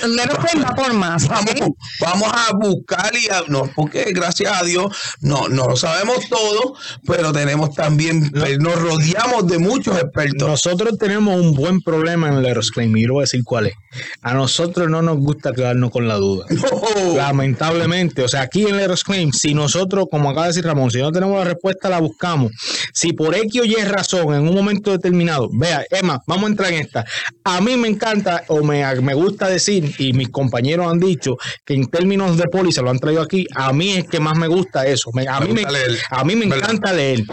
por 0.76 0.93
más. 0.93 1.28
Vamos, 1.28 1.54
vamos 2.00 2.32
a 2.32 2.54
buscar 2.54 3.12
y 3.15 3.30
a, 3.30 3.43
no, 3.48 3.69
porque 3.76 4.12
gracias 4.13 4.62
a 4.62 4.63
Dios 4.63 4.96
no, 5.22 5.48
no 5.48 5.67
lo 5.67 5.76
sabemos 5.76 6.28
todo, 6.30 6.76
pero 7.06 7.32
tenemos 7.32 7.74
también, 7.74 8.30
pues, 8.32 8.60
nos 8.60 8.80
rodeamos 8.80 9.48
de 9.48 9.60
muchos 9.60 9.98
expertos. 9.98 10.48
Nosotros 10.48 10.98
tenemos 10.98 11.39
un 11.39 11.54
buen 11.54 11.82
problema 11.82 12.28
en 12.28 12.36
el 12.36 12.46
Aerosclaim 12.46 12.96
y 12.96 13.06
voy 13.08 13.22
a 13.22 13.22
decir 13.22 13.43
cuál 13.43 13.67
es. 13.67 13.74
A 14.21 14.34
nosotros 14.34 14.89
no 14.89 15.01
nos 15.01 15.17
gusta 15.17 15.51
quedarnos 15.53 15.91
con 15.91 16.08
la 16.08 16.15
duda. 16.15 16.45
No. 16.49 17.15
Lamentablemente, 17.15 18.23
o 18.23 18.27
sea, 18.27 18.41
aquí 18.41 18.63
en 18.63 18.75
el 18.75 18.79
Aerosclaim, 18.79 19.32
si 19.32 19.53
nosotros, 19.53 20.06
como 20.10 20.29
acaba 20.29 20.45
de 20.45 20.49
decir 20.51 20.65
Ramón, 20.65 20.91
si 20.91 20.99
no 20.99 21.12
tenemos 21.12 21.38
la 21.38 21.43
respuesta, 21.45 21.89
la 21.89 21.99
buscamos. 21.99 22.51
Si 22.93 23.13
por 23.13 23.36
X 23.36 23.62
o 23.62 23.65
Y 23.65 23.75
razón, 23.84 24.34
en 24.34 24.47
un 24.47 24.53
momento 24.56 24.91
determinado, 24.91 25.49
vea, 25.51 25.84
Emma, 25.89 26.21
vamos 26.27 26.45
a 26.45 26.47
entrar 26.49 26.71
en 26.73 26.79
esta. 26.82 27.06
A 27.43 27.60
mí 27.62 27.75
me 27.77 27.88
encanta 27.88 28.43
o 28.47 28.63
me, 28.63 28.84
me 29.01 29.13
gusta 29.13 29.47
decir, 29.47 29.93
y 29.97 30.13
mis 30.13 30.29
compañeros 30.29 30.88
han 30.91 30.99
dicho, 30.99 31.38
que 31.65 31.73
en 31.73 31.88
términos 31.88 32.38
de 32.38 32.45
póliza 32.45 32.82
lo 32.82 32.89
han 32.89 32.99
traído 32.99 33.21
aquí, 33.21 33.45
a 33.56 33.73
mí 33.73 33.91
es 33.91 34.08
que 34.08 34.19
más 34.19 34.38
me 34.38 34.47
gusta 34.47 34.86
eso. 34.88 35.12
Me- 35.13 35.27
a, 35.27 35.39
Me 35.39 35.47
mí 35.47 35.53
me, 35.53 35.62
gusta 35.63 35.71
leer. 35.71 35.97
a 36.10 36.23
mí 36.23 36.36
me 36.36 36.45
encanta 36.45 36.93
leer. 36.93 37.23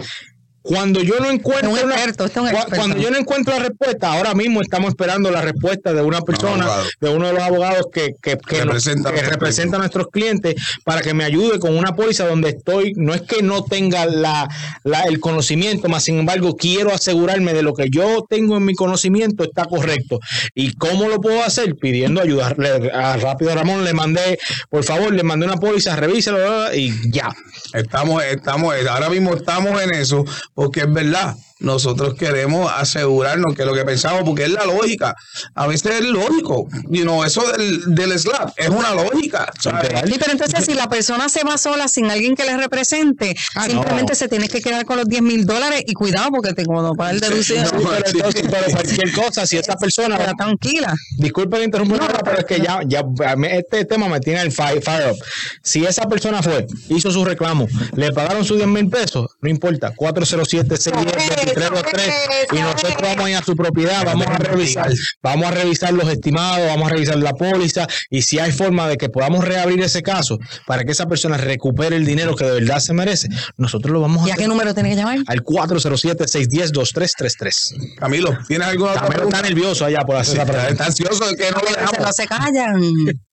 Cuando 0.62 1.00
yo 1.02 1.18
no 1.20 1.30
encuentro 1.30 1.74
Es 1.74 1.82
un 1.82 1.86
una- 1.86 1.94
experto, 1.94 2.24
es 2.26 2.36
un 2.36 2.44
cua- 2.44 2.50
experto. 2.52 2.76
cuando 2.76 2.96
yo 2.98 3.10
no 3.10 3.18
encuentro 3.18 3.54
la 3.58 3.60
respuesta, 3.68 4.12
ahora 4.12 4.34
mismo 4.34 4.60
estamos 4.60 4.90
esperando 4.90 5.30
la 5.30 5.40
respuesta 5.40 5.92
de 5.94 6.02
una 6.02 6.20
persona, 6.20 6.64
abogado. 6.64 6.84
de 7.00 7.08
uno 7.10 7.26
de 7.28 7.32
los 7.32 7.42
abogados 7.42 7.86
que, 7.92 8.10
que, 8.22 8.36
que 8.36 8.64
Representa 8.64 9.08
a 9.08 9.12
que 9.12 9.16
nuestros 9.22 9.30
representa 9.40 9.76
a 9.76 9.78
nuestros 9.80 10.06
clientes 10.12 10.54
para 10.84 11.00
que 11.00 11.14
me 11.14 11.24
ayude 11.24 11.58
con 11.58 11.76
una 11.76 11.94
póliza 11.96 12.26
donde 12.26 12.50
estoy, 12.50 12.92
no 12.96 13.14
es 13.14 13.22
que 13.22 13.42
no 13.42 13.64
tenga 13.64 14.04
la, 14.06 14.48
la- 14.84 15.02
el 15.04 15.18
conocimiento, 15.18 15.88
más 15.88 16.04
sin 16.04 16.18
embargo 16.18 16.54
quiero 16.56 16.92
asegurarme 16.92 17.54
de 17.54 17.62
lo 17.62 17.72
que 17.74 17.88
yo 17.90 18.24
tengo 18.28 18.56
en 18.58 18.64
mi 18.66 18.74
conocimiento 18.74 19.44
está 19.44 19.64
correcto. 19.64 20.20
¿Y 20.54 20.74
cómo 20.74 21.08
lo 21.08 21.20
puedo 21.20 21.42
hacer? 21.42 21.76
Pidiendo 21.76 22.20
ayuda. 22.20 22.54
Le- 22.58 22.90
a 22.92 23.16
Rápido 23.16 23.54
Ramón 23.54 23.84
le 23.84 23.94
mandé, 23.94 24.38
por 24.68 24.84
favor, 24.84 25.12
le 25.14 25.22
mandé 25.22 25.46
una 25.46 25.56
póliza, 25.56 25.96
revíselo 25.96 26.74
y 26.74 26.92
ya. 27.10 27.34
Estamos, 27.72 28.22
estamos, 28.24 28.74
ahora 28.88 29.08
mismo 29.08 29.34
estamos 29.34 29.80
en 29.82 29.94
eso, 29.94 30.24
porque 30.60 30.80
es 30.80 30.92
verdad. 30.92 31.38
Nosotros 31.60 32.14
queremos 32.14 32.70
asegurarnos 32.74 33.54
que 33.54 33.64
lo 33.64 33.74
que 33.74 33.84
pensamos, 33.84 34.22
porque 34.24 34.44
es 34.44 34.50
la 34.50 34.64
lógica. 34.64 35.14
A 35.54 35.66
veces 35.66 35.92
es 36.00 36.04
lógico. 36.06 36.68
You 36.88 37.02
know, 37.02 37.22
eso 37.24 37.42
del, 37.52 37.94
del 37.94 38.18
slap 38.18 38.50
es 38.56 38.68
una 38.68 38.94
lógica. 38.94 39.50
¿sabes? 39.60 39.90
Sí, 40.06 40.16
pero 40.18 40.32
entonces 40.32 40.64
si 40.64 40.74
la 40.74 40.88
persona 40.88 41.28
se 41.28 41.44
va 41.44 41.56
sola 41.58 41.88
sin 41.88 42.10
alguien 42.10 42.34
que 42.34 42.44
le 42.44 42.56
represente, 42.56 43.36
Ah, 43.54 43.66
simplemente 43.66 44.12
no. 44.12 44.16
se 44.16 44.28
tiene 44.28 44.48
que 44.48 44.60
quedar 44.60 44.84
con 44.84 44.96
los 44.96 45.06
10 45.06 45.22
mil 45.22 45.44
dólares 45.46 45.82
y 45.86 45.92
cuidado 45.94 46.30
porque 46.30 46.52
te 46.54 46.64
como 46.64 46.94
para 46.94 47.10
el 47.12 47.20
deducido, 47.20 47.62
no, 47.64 47.70
Pero 47.90 48.06
entonces, 48.06 48.42
pero 48.50 48.64
cualquier 48.70 49.12
cosa, 49.12 49.46
si 49.46 49.56
esta 49.56 49.76
persona 49.76 50.16
queda 50.18 50.34
tranquila. 50.34 50.94
Disculpe 51.18 51.58
que 51.58 51.64
interrumpa, 51.64 52.08
pero 52.24 52.38
es 52.38 52.44
que 52.44 52.60
ya, 52.60 52.80
ya 52.86 53.04
este 53.50 53.84
tema 53.84 54.08
me 54.08 54.20
tiene 54.20 54.40
el 54.42 54.52
fire, 54.52 54.82
fire 54.82 55.10
up. 55.12 55.18
Si 55.62 55.84
esa 55.84 56.08
persona 56.08 56.42
fue, 56.42 56.66
hizo 56.88 57.10
su 57.10 57.24
reclamo, 57.24 57.66
le 57.96 58.12
pagaron 58.12 58.44
sus 58.44 58.56
10 58.56 58.68
mil 58.68 58.88
pesos, 58.88 59.30
no 59.40 59.48
importa, 59.50 59.92
407 59.94 60.76
610 60.76 61.49
2323 61.54 62.46
y 62.52 62.56
nosotros 62.62 62.96
vamos 63.02 63.24
a 63.26 63.30
ir 63.30 63.36
a 63.36 63.42
su 63.42 63.54
propiedad, 63.56 64.04
vamos 64.04 64.26
a 64.26 64.36
revisar, 64.38 64.92
vamos 65.22 65.46
a 65.46 65.50
revisar 65.50 65.92
los 65.92 66.08
estimados, 66.08 66.66
vamos 66.68 66.90
a 66.90 66.94
revisar 66.94 67.18
la 67.18 67.32
póliza 67.32 67.86
y 68.10 68.22
si 68.22 68.38
hay 68.38 68.52
forma 68.52 68.88
de 68.88 68.96
que 68.96 69.08
podamos 69.08 69.44
reabrir 69.44 69.80
ese 69.82 70.02
caso 70.02 70.38
para 70.66 70.84
que 70.84 70.92
esa 70.92 71.06
persona 71.06 71.36
recupere 71.36 71.96
el 71.96 72.06
dinero 72.06 72.34
que 72.36 72.44
de 72.44 72.52
verdad 72.60 72.78
se 72.80 72.92
merece, 72.92 73.28
nosotros 73.56 73.92
lo 73.92 74.00
vamos 74.00 74.26
¿Y 74.26 74.30
a 74.30 74.34
a 74.34 74.36
qué 74.36 74.46
número 74.48 74.74
tiene 74.74 74.90
que 74.90 74.96
llamar? 74.96 75.18
al 75.26 75.42
407 75.42 76.26
610 76.28 76.72
2333. 76.72 77.74
Camilo, 77.98 78.36
¿tienes 78.46 78.68
alguna 78.68 78.92
otra 78.92 79.02
También 79.08 79.22
está 79.28 79.42
nervioso 79.42 79.84
allá 79.84 80.00
por 80.02 80.16
hacer 80.16 80.36
esa 80.36 80.44
pregunta. 80.46 80.70
Está 80.70 80.86
ansioso 80.86 81.26
de 81.28 81.36
que 81.36 81.50
no 81.50 81.58
lo 81.58 81.66
Se 81.68 81.80
dejamos. 81.80 81.98
no 82.06 82.12
se 82.12 82.26
callan. 82.26 82.82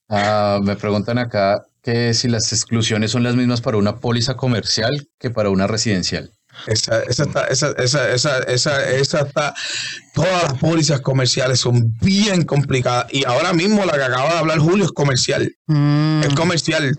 Ah, 0.09 0.59
me 0.63 0.75
preguntan 0.75 1.17
acá 1.17 1.63
que 1.83 2.13
si 2.13 2.27
las 2.27 2.51
exclusiones 2.53 3.11
son 3.11 3.23
las 3.23 3.35
mismas 3.35 3.61
para 3.61 3.77
una 3.77 3.97
póliza 3.99 4.35
comercial 4.35 5.07
que 5.19 5.29
para 5.29 5.49
una 5.49 5.67
residencial. 5.67 6.31
Esa, 6.65 7.03
esa, 7.03 7.23
está, 7.23 7.45
esa, 7.45 7.71
esa, 7.77 8.11
esa, 8.11 8.39
esa, 8.39 8.89
esa 8.89 9.19
está. 9.21 9.53
Todas 10.13 10.43
las 10.43 10.53
pólizas 10.55 11.01
comerciales 11.01 11.59
son 11.59 11.93
bien 12.01 12.43
complicadas. 12.43 13.07
Y 13.13 13.25
ahora 13.25 13.53
mismo 13.53 13.85
la 13.85 13.93
que 13.93 14.03
acaba 14.03 14.33
de 14.33 14.39
hablar 14.39 14.59
Julio 14.59 14.85
es 14.85 14.91
comercial. 14.91 15.55
Mm. 15.67 16.23
Es 16.23 16.33
comercial. 16.33 16.97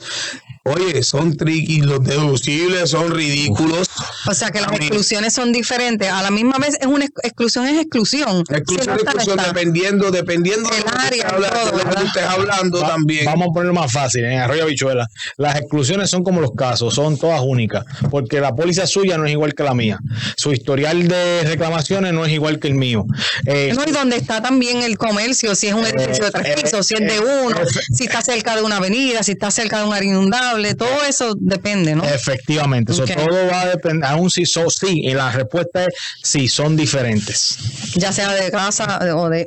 Oye, 0.74 1.02
son 1.02 1.36
tricky, 1.36 1.80
los 1.80 2.02
deducibles 2.04 2.90
son 2.90 3.10
ridículos. 3.12 3.88
O 4.26 4.34
sea 4.34 4.50
que 4.50 4.60
las 4.60 4.72
exclusiones 4.72 5.32
son 5.32 5.52
diferentes. 5.52 6.10
A 6.10 6.22
la 6.22 6.30
misma 6.30 6.58
vez 6.58 6.76
es 6.80 6.86
una 6.86 7.04
ex- 7.04 7.12
exclusión, 7.24 7.66
es 7.66 7.80
exclusión. 7.80 8.44
Si 8.48 8.54
Exclusión, 8.54 8.98
está, 8.98 9.12
no 9.12 9.18
exclusión, 9.20 9.38
está. 9.38 9.52
dependiendo, 9.52 10.10
dependiendo 10.10 10.68
de 10.70 10.76
El 10.78 10.82
lo 10.84 10.90
que 10.90 10.98
área 11.06 11.28
habla- 11.28 11.50
todo, 11.50 11.78
de 11.78 11.84
lo 11.84 11.90
que 11.94 12.04
estés 12.06 12.22
hablando 12.24 12.80
Va- 12.80 12.88
también. 12.88 13.24
Vamos 13.24 13.48
a 13.50 13.52
ponerlo 13.52 13.74
más 13.74 13.92
fácil, 13.92 14.24
en 14.24 14.38
Arroyo 14.38 14.66
Bichuela. 14.66 15.06
Las 15.36 15.56
exclusiones 15.56 16.10
son 16.10 16.22
como 16.24 16.40
los 16.40 16.52
casos, 16.52 16.94
son 16.94 17.16
todas 17.18 17.40
únicas, 17.44 17.84
porque 18.10 18.40
la 18.40 18.54
póliza 18.54 18.86
suya 18.86 19.16
no 19.18 19.26
es 19.26 19.32
igual 19.32 19.54
que 19.54 19.62
la 19.62 19.74
mía. 19.74 19.98
Su 20.36 20.52
historial 20.52 21.08
de 21.08 21.42
reclamaciones 21.44 22.12
no 22.12 22.24
es 22.24 22.32
igual 22.32 22.58
que 22.58 22.68
el 22.68 22.74
mío. 22.74 23.06
Eh, 23.46 23.72
No, 23.74 23.84
y 23.86 23.92
donde 23.92 24.16
está 24.16 24.42
también 24.42 24.82
el 24.82 24.98
comercio, 24.98 25.54
si 25.54 25.68
es 25.68 25.74
un 25.74 25.84
edificio 25.86 26.24
de 26.24 26.28
eh, 26.30 26.32
tres 26.42 26.62
pisos, 26.62 26.86
si 26.86 26.94
es 26.94 27.00
de 27.00 27.16
eh, 27.16 27.20
uno, 27.44 27.56
eh, 27.60 27.66
si 27.94 28.04
está 28.04 28.20
cerca 28.22 28.56
de 28.56 28.62
una 28.62 28.76
avenida, 28.76 29.22
si 29.22 29.32
está 29.32 29.50
cerca 29.50 29.78
de 29.78 29.84
un 29.84 29.94
área 29.94 30.08
inundable, 30.10 30.57
todo 30.74 31.04
eso 31.08 31.34
depende, 31.38 31.94
¿no? 31.94 32.04
Efectivamente, 32.04 32.92
eso 32.92 33.04
Ok. 33.04 33.10
todo 33.14 33.46
va 33.50 33.62
a 33.62 33.66
depender, 33.68 34.08
aún 34.08 34.30
si 34.30 34.44
son 34.46 34.70
sí, 34.70 35.00
y 35.04 35.14
la 35.14 35.30
respuesta 35.32 35.84
es 35.84 35.94
sí, 36.22 36.48
son 36.48 36.76
diferentes. 36.76 37.58
Ya 37.94 38.12
sea 38.12 38.32
de 38.34 38.50
casa 38.50 38.98
o 39.16 39.28
de... 39.28 39.46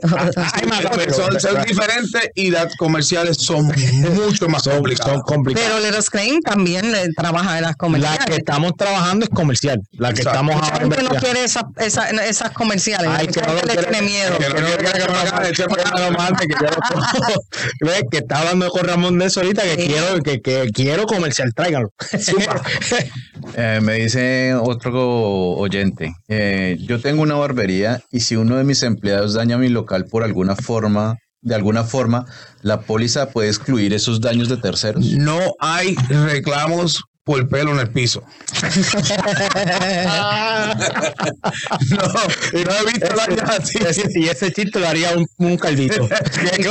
Hay 0.53 0.67
más, 0.67 0.81
pero- 0.95 1.13
son, 1.13 1.39
son 1.39 1.63
diferentes 1.63 2.29
y 2.35 2.49
las 2.51 2.75
comerciales 2.75 3.37
son 3.39 3.65
mucho 3.67 4.47
más 4.49 4.63
complicadas. 4.63 5.13
son 5.13 5.21
complicadas. 5.21 5.69
Pero 5.69 5.81
Leros 5.81 6.09
Crane 6.09 6.39
también 6.43 6.91
le 6.91 7.09
trabaja 7.13 7.57
en 7.57 7.63
las 7.63 7.71
La 7.71 7.77
comerciales. 7.77 8.25
que 8.25 8.35
estamos 8.35 8.73
trabajando 8.77 9.25
es 9.25 9.29
comercial, 9.29 9.79
la 9.93 10.13
que 10.13 10.21
Exacto. 10.21 10.29
estamos 10.39 10.55
Mucha 10.55 10.67
ahora 10.73 10.79
gente 10.79 11.03
no 11.03 11.09
quiere 11.19 11.43
esa- 11.43 11.67
esa- 11.77 12.09
esas 12.09 12.51
comerciales. 12.51 13.09
Ay, 13.13 13.27
que 13.27 13.41
no 13.41 13.53
le 13.53 13.61
quiere- 13.61 13.83
tiene 13.83 14.01
miedo. 14.01 14.37
que 14.37 14.49
no 14.49 14.55
que 14.55 14.71
Que 14.71 16.47
que 18.11 18.11
que 18.11 18.25
hablando 18.33 18.69
con 18.69 18.85
Ramón 18.85 19.19
de 19.19 19.25
eso 19.25 19.41
ahorita, 19.41 19.63
que 19.63 19.75
Sí. 19.75 19.87
quiero, 19.87 20.21
que, 20.21 20.41
que 20.41 20.69
quiero 20.91 21.05
comercial, 21.05 21.53
tráiganlo. 21.53 21.93
Eh, 23.57 23.79
me 23.81 23.95
dice 23.95 24.53
otro 24.53 25.57
oyente, 25.57 26.13
eh, 26.29 26.77
yo 26.79 27.01
tengo 27.01 27.23
una 27.23 27.33
barbería 27.35 28.01
y 28.11 28.19
si 28.21 28.35
uno 28.35 28.55
de 28.55 28.63
mis 28.63 28.83
empleados 28.83 29.33
daña 29.33 29.57
mi 29.57 29.67
local 29.67 30.05
por 30.05 30.23
alguna 30.23 30.55
forma, 30.55 31.17
de 31.41 31.55
alguna 31.55 31.83
forma, 31.83 32.25
¿la 32.61 32.81
póliza 32.81 33.31
puede 33.31 33.49
excluir 33.49 33.93
esos 33.93 34.21
daños 34.21 34.47
de 34.47 34.57
terceros? 34.57 35.05
No 35.13 35.55
hay 35.59 35.95
reclamos 36.07 37.01
por 37.23 37.49
pelo 37.49 37.71
en 37.71 37.79
el 37.79 37.89
piso. 37.91 38.23
no, 41.89 41.97
no 41.97 42.75
he 42.75 42.85
visto 42.85 43.07
daños 43.15 43.49
así. 43.49 43.79
Y 44.15 44.27
ese 44.27 44.51
chiste 44.51 44.79
lo 44.79 44.87
haría 44.87 45.15
un, 45.15 45.25
un 45.37 45.57
calvito. 45.57 46.07
Ah, 46.53 46.57
y 46.59 46.63
se 46.63 46.69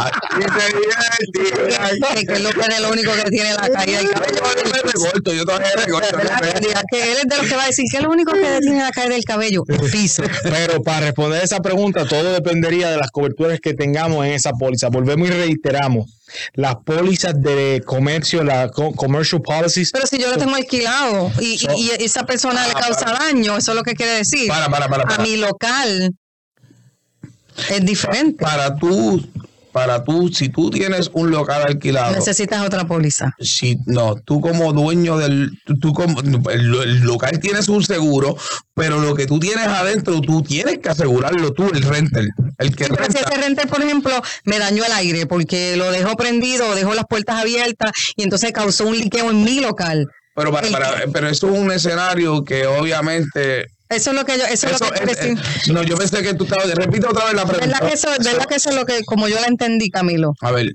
divierte. 0.00 0.21
Que, 0.32 2.20
es 2.34 2.40
lo 2.42 2.50
que 2.50 2.60
es 2.60 2.80
lo 2.80 2.90
único 2.90 3.12
que 3.12 3.30
tiene 3.30 3.52
la 3.54 3.68
caída 3.68 3.98
del 3.98 4.06
Yo 4.08 4.12
cabello. 4.14 4.36
todavía 4.40 4.64
me 4.64 4.92
recorto, 4.92 5.32
yo 5.34 5.44
todavía 5.44 5.68
me 5.76 5.82
recorto. 5.84 6.18
Que 6.18 6.60
diga 6.60 6.82
que 6.90 7.12
él 7.12 7.18
es 7.22 7.28
de 7.28 7.36
los 7.36 7.46
que 7.46 7.56
va 7.56 7.62
a 7.64 7.66
decir 7.66 7.84
que 7.90 7.96
es 7.98 8.02
lo 8.02 8.10
único 8.10 8.32
que 8.32 8.58
tiene 8.60 8.78
la 8.82 8.90
caída 8.90 9.14
del 9.14 9.24
cabello, 9.24 9.62
el 9.68 9.90
piso. 9.90 10.22
Pero 10.42 10.82
para 10.82 11.00
responder 11.06 11.42
esa 11.42 11.60
pregunta, 11.60 12.06
todo 12.06 12.32
dependería 12.32 12.90
de 12.90 12.96
las 12.96 13.10
coberturas 13.10 13.60
que 13.60 13.74
tengamos 13.74 14.24
en 14.26 14.32
esa 14.32 14.52
póliza. 14.52 14.88
Volvemos 14.88 15.28
y 15.28 15.32
reiteramos. 15.32 16.10
Las 16.54 16.76
pólizas 16.76 17.34
de 17.42 17.82
comercio, 17.84 18.42
las 18.42 18.70
co- 18.72 18.92
commercial 18.92 19.42
policies, 19.42 19.90
Pero 19.92 20.06
si 20.06 20.18
yo 20.18 20.30
lo 20.30 20.38
tengo 20.38 20.54
alquilado 20.54 21.30
y, 21.40 21.58
y- 21.76 21.90
y 21.98 22.04
esa 22.04 22.24
persona 22.24 22.66
le 22.66 22.72
causa 22.74 23.04
daño, 23.12 23.58
eso 23.58 23.72
es 23.72 23.76
lo 23.76 23.82
que 23.82 23.94
quiere 23.94 24.12
decir. 24.12 24.48
Para, 24.48 24.68
para, 24.70 24.88
para, 24.88 25.02
A 25.02 25.06
para. 25.08 25.22
mi 25.22 25.36
local 25.36 26.14
es 27.68 27.84
diferente. 27.84 28.42
Para 28.42 28.74
tú, 28.76 29.22
para 29.72 30.04
tú, 30.04 30.28
si 30.28 30.48
tú 30.50 30.70
tienes 30.70 31.10
un 31.14 31.30
local 31.30 31.62
alquilado, 31.66 32.14
Necesitas 32.14 32.64
otra 32.64 32.86
póliza. 32.86 33.32
si 33.40 33.76
no, 33.86 34.14
tú 34.16 34.40
como 34.40 34.72
dueño 34.72 35.16
del, 35.18 35.50
tú, 35.64 35.78
tú 35.78 35.92
como, 35.92 36.20
el, 36.50 36.74
el 36.74 37.00
local 37.00 37.38
tienes 37.40 37.68
un 37.68 37.82
seguro, 37.82 38.36
pero 38.74 39.00
lo 39.00 39.14
que 39.14 39.26
tú 39.26 39.38
tienes 39.40 39.66
adentro, 39.66 40.20
tú 40.20 40.42
tienes 40.42 40.78
que 40.78 40.88
asegurarlo 40.90 41.52
tú, 41.52 41.64
el 41.72 41.82
renter, 41.82 42.26
el 42.58 42.76
que 42.76 42.84
Pero 42.84 42.96
si 42.96 43.12
renta. 43.12 43.20
ese 43.30 43.40
renter, 43.40 43.68
por 43.68 43.82
ejemplo, 43.82 44.12
me 44.44 44.58
dañó 44.58 44.84
el 44.84 44.92
aire 44.92 45.26
porque 45.26 45.76
lo 45.76 45.90
dejó 45.90 46.16
prendido 46.16 46.74
dejó 46.74 46.94
las 46.94 47.06
puertas 47.06 47.40
abiertas 47.40 47.92
y 48.16 48.22
entonces 48.22 48.52
causó 48.52 48.86
un 48.86 48.96
liqueo 48.98 49.30
en 49.30 49.42
mi 49.44 49.60
local. 49.60 50.06
Pero, 50.34 50.50
para, 50.52 50.68
para- 50.70 51.02
pero 51.12 51.28
eso 51.28 51.52
es 51.52 51.58
un 51.58 51.70
escenario 51.72 52.44
que 52.44 52.66
obviamente... 52.66 53.66
Eso 53.92 54.10
es 54.10 54.16
lo 54.16 54.24
que 54.24 54.38
yo, 54.38 54.44
eso, 54.46 54.68
es 54.68 54.80
lo 54.80 54.90
que 54.90 55.12
es- 55.12 55.18
eh, 55.18 55.34
no, 55.72 55.82
yo 55.82 55.96
pensé 55.96 56.22
que 56.22 56.34
tú 56.34 56.44
estabas... 56.44 56.70
Repite 56.74 57.06
otra 57.06 57.24
vez 57.26 57.34
la 57.34 57.44
pregunta. 57.46 57.66
¿Verdad 57.66 57.88
que 57.88 57.94
eso, 57.94 58.08
verdad 58.08 58.46
que 58.46 58.54
eso 58.56 58.70
es 58.70 58.76
lo 58.76 58.86
que, 58.86 59.04
como 59.04 59.28
yo 59.28 59.38
la 59.40 59.46
entendí, 59.46 59.90
Camilo? 59.90 60.32
A 60.40 60.50
ver, 60.52 60.72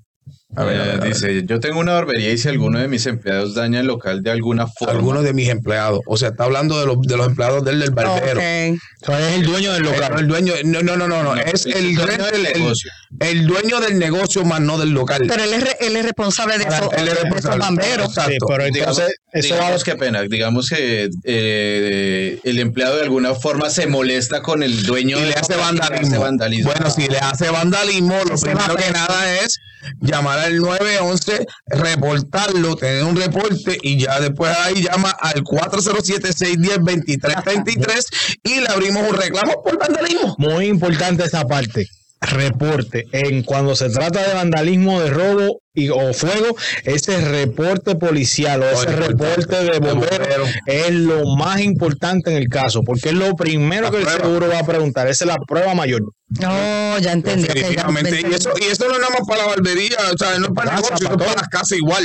A 0.60 0.64
ver, 0.64 0.82
a 0.82 0.84
ver, 0.86 0.90
a 0.92 0.96
Eh, 0.96 0.98
ver. 1.00 1.14
dice, 1.14 1.44
yo 1.46 1.60
tengo 1.60 1.80
una 1.80 1.94
barbería 1.94 2.32
y 2.32 2.38
si 2.38 2.48
alguno 2.50 2.80
de 2.80 2.88
mis 2.88 3.06
empleados 3.06 3.54
daña 3.54 3.80
el 3.82 3.88
local 3.88 4.24
de 4.24 4.32
alguna 4.32 4.66
forma, 4.68 4.92
Algunos 4.94 5.24
de 5.24 5.34
mis 5.34 5.50
empleados. 5.50 6.00
O 6.08 6.18
sea, 6.18 6.30
está 6.30 6.46
hablando 6.46 6.80
de 6.80 6.86
los, 6.88 7.00
de 7.02 7.16
los 7.16 7.28
empleados 7.28 7.64
del, 7.64 7.80
del 7.80 7.92
barbero. 7.92 8.40
Ok. 8.40 8.80
O 9.04 9.06
sea, 9.06 9.30
es 9.30 9.36
el 9.36 9.44
dueño 9.46 9.72
del 9.74 9.84
local. 9.84 10.14
el 10.18 10.28
dueño, 10.28 10.54
no, 10.66 10.82
no, 10.82 10.98
no, 10.98 11.08
no, 11.08 11.22
no, 11.24 11.36
es 11.36 11.66
el, 11.68 11.74
el 11.76 11.96
dueño 11.96 12.26
del 12.26 12.44
negocio. 12.44 12.92
el 13.20 13.46
dueño 13.46 13.80
del 13.80 14.00
negocio, 14.00 14.44
más 14.46 14.60
no 14.60 14.78
del 14.80 14.90
local. 14.90 15.26
Pero 15.28 15.44
él 15.44 15.54
es, 15.54 15.64
re- 15.64 15.78
él 15.80 15.96
es 15.96 16.04
responsable 16.06 16.58
de, 16.58 16.64
eso, 16.66 16.92
Él 16.92 17.08
es 17.08 17.14
de 17.14 17.22
responsable. 17.22 17.64
Exacto. 17.94 18.32
Sí, 18.32 18.38
pero 18.48 18.64
digamos, 18.66 18.98
entonces, 18.98 19.16
eso 19.34 19.54
va 19.56 19.60
digamos 19.62 19.84
que 19.84 19.96
pena, 19.96 20.22
digamos 20.24 20.70
que 20.70 21.10
eh, 21.24 22.40
el 22.44 22.60
empleado 22.60 22.96
de 22.98 23.04
alguna 23.04 23.36
forma 23.36 23.70
se 23.70 23.86
molesta 23.88 24.42
con 24.42 24.64
el 24.64 24.84
dueño 24.84 25.18
y 25.18 25.22
del 25.22 25.30
le 25.30 25.36
hace 25.36 25.56
vandalismo. 25.56 26.08
hace 26.08 26.18
vandalismo. 26.18 26.72
Bueno, 26.72 26.90
si 26.90 27.08
le 27.08 27.18
hace 27.20 27.50
vandalismo, 27.50 28.16
lo 28.28 28.38
primero 28.38 28.76
que 28.76 28.92
nada 28.92 29.36
es 29.42 29.60
llamar 30.00 30.40
al 30.40 30.58
911, 30.58 31.46
reportarlo, 31.68 32.76
tener 32.76 33.04
un 33.04 33.16
reporte 33.16 33.78
y 33.82 34.00
ya 34.00 34.20
después 34.20 34.56
ahí 34.58 34.82
llama 34.84 35.12
al 35.12 35.44
407-610-2333 35.44 38.38
y 38.44 38.60
le 38.62 38.68
abrimos 38.68 39.08
un 39.10 39.16
reclamo 39.16 39.62
por 39.64 39.78
vandalismo. 39.78 40.36
muy 40.38 40.66
importante 40.68 41.24
esta 41.24 41.46
parte. 41.46 41.88
Reporte. 42.20 43.06
En 43.12 43.44
cuando 43.44 43.76
se 43.76 43.90
trata 43.92 44.28
de 44.28 44.34
vandalismo, 44.34 45.00
de 45.02 45.12
robo 45.12 45.62
y, 45.76 45.90
o 45.90 46.14
fuego, 46.14 46.56
ese 46.84 47.22
reporte 47.22 47.94
policial 47.96 48.64
o 48.64 48.70
ese 48.70 48.88
reporte 48.88 49.56
de 49.56 49.66
De 49.74 49.80
bombero 49.80 50.10
bombero. 50.10 50.46
es 50.66 50.90
lo 50.92 51.36
más 51.36 51.62
importante 51.62 52.32
en 52.32 52.38
el 52.38 52.48
caso, 52.50 52.82
porque 52.82 53.10
es 53.10 53.16
lo 53.16 53.36
primero 53.36 53.84
La 53.84 53.92
que 53.92 53.98
el 53.98 54.08
seguro 54.08 54.48
va 54.48 54.58
a 54.60 54.66
preguntar. 54.66 55.08
Esa 55.08 55.26
es 55.26 55.28
la 55.28 55.38
prueba 55.48 55.76
mayor. 55.76 56.02
No, 56.30 57.00
ya 57.00 57.14
entendí. 57.14 57.48
ya. 57.48 57.88
Y 58.30 58.34
eso, 58.34 58.52
y 58.60 58.66
eso 58.66 58.86
no 58.88 58.96
es 58.96 59.00
nada 59.00 59.14
más 59.18 59.28
para 59.28 59.44
la 59.44 59.48
barbería, 59.48 59.98
o 60.14 60.18
sea, 60.18 60.38
no 60.40 60.48
es 60.48 60.52
para 60.54 60.72
el 60.72 60.82
Casa, 60.82 60.96
negocio, 60.96 61.08
para 61.08 61.16
es 61.16 61.28
para 61.28 61.42
las 61.42 61.48
casas 61.48 61.78
igual. 61.78 62.04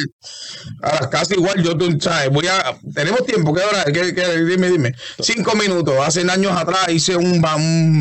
A 0.82 0.94
las 0.94 1.06
casas 1.08 1.37
igual, 1.37 1.62
yo, 1.62 1.76
tú 1.76 1.98
sabes, 2.00 2.30
voy 2.30 2.46
a. 2.46 2.78
Tenemos 2.94 3.26
tiempo, 3.26 3.52
¿qué 3.52 3.62
hora? 3.62 3.85
¿Qué, 3.85 4.14
qué? 4.14 4.44
dime, 4.44 4.70
dime. 4.70 4.94
Cinco 5.18 5.56
minutos. 5.56 5.96
Hace 6.00 6.20
años 6.30 6.52
atrás 6.52 6.88
hice 6.90 7.16
un, 7.16 7.42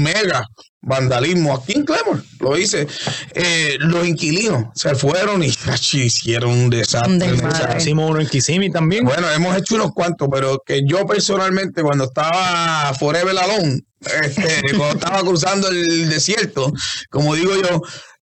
mega 0.04 0.46
vandalismo 0.82 1.56
aquí 1.56 1.74
en 1.74 1.86
Clemor. 1.86 2.24
Lo 2.40 2.56
hice. 2.56 2.88
Eh, 3.34 3.78
los 3.80 4.08
inquilinos 4.08 4.66
se 4.76 4.94
fueron 4.94 5.44
y 5.44 5.50
ach, 5.68 5.96
hicieron 5.96 6.52
un 6.52 6.70
desastre. 6.70 7.34
Un 7.34 7.78
Hicimos 7.78 8.12
uno 8.12 8.22
en 8.22 8.28
Kissimmee 8.28 8.72
también. 8.72 9.06
bueno, 9.06 9.28
hemos 9.32 9.58
hecho 9.58 9.74
unos 9.74 9.92
cuantos, 9.92 10.28
pero 10.32 10.62
que 10.64 10.82
yo 10.86 11.08
personalmente, 11.08 11.82
cuando 11.82 12.04
estaba 12.06 12.94
Forever 12.94 13.36
Alone, 13.40 13.82
este, 14.24 14.62
cuando 14.78 14.98
estaba 15.00 15.20
cruzando 15.22 15.68
el 15.70 16.10
desierto, 16.10 16.72
como 17.10 17.36
digo 17.36 17.54
yo, 17.62 17.82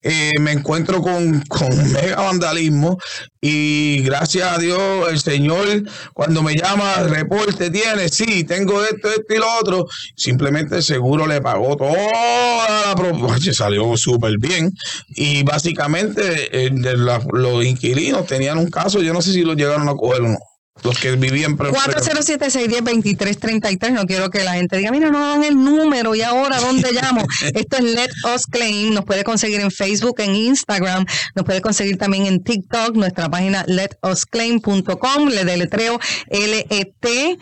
eh, 0.07 0.33
me 0.39 0.51
encuentro 0.51 1.01
con, 1.01 1.41
con 1.47 1.91
mega 1.91 2.17
vandalismo 2.21 2.95
y 3.41 4.03
gracias 4.03 4.51
a 4.55 4.59
Dios 4.59 4.79
el 5.09 5.19
Señor 5.19 5.65
cuando 6.13 6.43
me 6.43 6.55
llama 6.55 6.93
reporte 7.07 7.71
tiene 7.71 8.07
sí 8.09 8.43
tengo 8.43 8.83
esto 8.83 9.09
esto 9.09 9.33
y 9.33 9.37
lo 9.39 9.47
otro 9.59 9.87
simplemente 10.15 10.83
seguro 10.83 11.25
le 11.25 11.41
pagó 11.41 11.75
toda 11.75 12.85
la 12.85 12.93
pro- 12.95 13.15
Oye, 13.33 13.51
salió 13.51 13.97
súper 13.97 14.37
bien. 14.37 14.71
Y 15.09 15.41
básicamente 15.41 16.65
eh, 16.67 16.69
los 16.71 17.65
inquilinos 17.65 18.27
tenían 18.27 18.59
un 18.59 18.69
caso 18.69 19.01
yo 19.01 19.11
no 19.11 19.23
sé 19.23 19.31
si 19.33 19.41
lo 19.41 19.55
llegaron 19.55 19.89
a 19.89 19.95
coger 19.95 20.21
o 20.21 20.27
no 20.27 20.37
los 20.83 20.99
que 20.99 21.15
vivían 21.15 21.55
pre- 21.57 21.71
407-610-2333. 21.71 23.91
No 23.91 24.05
quiero 24.05 24.29
que 24.29 24.43
la 24.43 24.53
gente 24.53 24.77
diga, 24.77 24.91
mira, 24.91 25.09
no 25.09 25.19
dan 25.19 25.43
el 25.43 25.55
número 25.55 26.13
y 26.15 26.21
ahora 26.21 26.59
dónde 26.59 26.91
llamo. 26.91 27.25
Esto 27.53 27.77
es 27.77 27.83
Let 27.83 28.11
Us 28.35 28.45
Claim. 28.45 28.93
Nos 28.93 29.03
puede 29.05 29.23
conseguir 29.23 29.61
en 29.61 29.71
Facebook, 29.71 30.19
en 30.19 30.35
Instagram. 30.35 31.05
Nos 31.35 31.45
puede 31.45 31.61
conseguir 31.61 31.97
también 31.97 32.25
en 32.27 32.43
TikTok. 32.43 32.95
Nuestra 32.95 33.29
página 33.29 33.63
letusclaim.com. 33.67 35.29
Le 35.29 35.45
deletreo 35.45 35.99
L-E-T. 36.29 37.37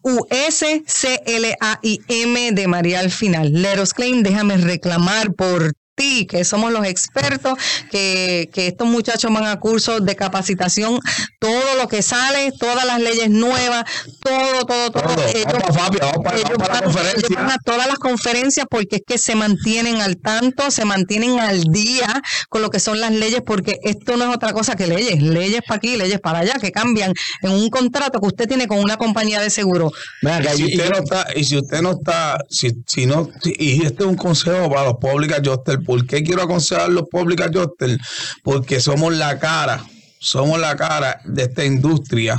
U-S-C-L-A-I-M 0.00 2.52
de 2.52 2.68
María 2.68 3.00
al 3.00 3.10
final. 3.10 3.52
Let 3.52 3.82
us 3.82 3.92
claim, 3.92 4.22
déjame 4.22 4.56
reclamar 4.56 5.34
por 5.34 5.72
ti, 5.98 6.26
que 6.26 6.44
somos 6.44 6.72
los 6.72 6.86
expertos, 6.86 7.54
que, 7.90 8.48
que 8.54 8.68
estos 8.68 8.86
muchachos 8.88 9.30
van 9.32 9.44
a 9.46 9.58
cursos 9.60 10.04
de 10.06 10.16
capacitación, 10.16 10.98
todo 11.38 11.74
lo 11.80 11.88
que 11.88 12.00
sale, 12.02 12.52
todas 12.58 12.84
las 12.86 13.00
leyes 13.00 13.28
nuevas, 13.30 13.84
todo, 14.22 14.64
todo, 14.64 14.90
todo. 14.90 15.02
Todo. 15.02 15.24
Ellos- 15.28 15.44
Vamos 15.44 15.62
para 15.62 15.72
Fabio, 15.74 16.00
vamos 16.02 16.24
para- 16.24 16.36
ellos 16.36 16.48
vamos 16.50 16.68
para 16.68 16.74
la 16.74 16.80
van- 16.80 16.84
conferencia. 16.94 17.26
ellos 17.26 17.36
van 17.36 17.50
a 17.50 17.58
todas 17.64 17.86
las 17.86 17.98
conferencias 17.98 18.66
porque 18.70 18.96
es 18.96 19.02
que 19.06 19.18
se 19.18 19.34
mantienen 19.34 20.00
al 20.00 20.16
tanto, 20.18 20.70
se 20.70 20.84
mantienen 20.84 21.38
al 21.40 21.64
día 21.64 22.22
con 22.48 22.62
lo 22.62 22.70
que 22.70 22.78
son 22.80 23.00
las 23.00 23.12
leyes, 23.12 23.42
porque 23.44 23.78
esto 23.82 24.16
no 24.16 24.28
es 24.30 24.34
otra 24.36 24.52
cosa 24.52 24.76
que 24.76 24.86
leyes, 24.86 25.20
leyes 25.22 25.62
para 25.66 25.76
aquí, 25.78 25.96
leyes 25.96 26.20
para 26.20 26.38
allá, 26.40 26.54
que 26.60 26.70
cambian 26.72 27.12
en 27.42 27.50
un 27.50 27.68
contrato 27.70 28.20
que 28.20 28.26
usted 28.26 28.46
tiene 28.46 28.66
con 28.68 28.78
una 28.78 28.96
compañía 28.96 29.40
de 29.40 29.50
seguro. 29.50 29.90
Y 30.22 30.56
si 30.56 30.62
y- 30.62 30.76
usted 30.76 30.90
no 30.90 30.98
está, 30.98 31.26
y 31.34 31.44
si 31.44 31.56
usted 31.58 31.82
no 31.82 31.90
está, 31.92 32.38
si, 32.48 32.70
si 32.86 33.06
no, 33.06 33.28
si- 33.42 33.54
y 33.58 33.84
este 33.84 34.02
es 34.04 34.08
un 34.08 34.16
consejo 34.16 34.68
para 34.70 34.84
los 34.84 34.94
public 35.00 35.32
adjusters, 35.32 35.78
¿por 35.88 36.06
qué 36.06 36.22
quiero 36.22 36.42
aconsejar 36.42 36.90
los 36.90 37.08
public 37.08 37.40
adjusters? 37.40 37.96
Porque 38.42 38.78
somos 38.78 39.16
la 39.16 39.38
cara, 39.38 39.82
somos 40.18 40.60
la 40.60 40.76
cara 40.76 41.18
de 41.24 41.44
esta 41.44 41.64
industria 41.64 42.38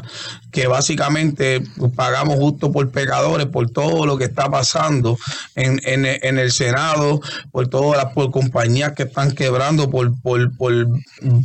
que 0.52 0.68
básicamente 0.68 1.64
pagamos 1.96 2.36
justo 2.36 2.72
por 2.72 2.92
pecadores, 2.92 3.48
por 3.48 3.72
todo 3.72 4.06
lo 4.06 4.20
que 4.20 4.26
está 4.26 4.52
pasando 4.52 5.18
en, 5.56 5.80
en, 5.84 6.38
el 6.38 6.52
Senado, 6.52 7.22
por 7.52 7.68
todas 7.70 7.98
las 7.98 8.14
por 8.14 8.30
compañías 8.30 8.94
que 8.94 9.04
están 9.04 9.32
quebrando, 9.32 9.90
por, 9.90 10.12
por, 10.22 10.56
por 10.56 10.88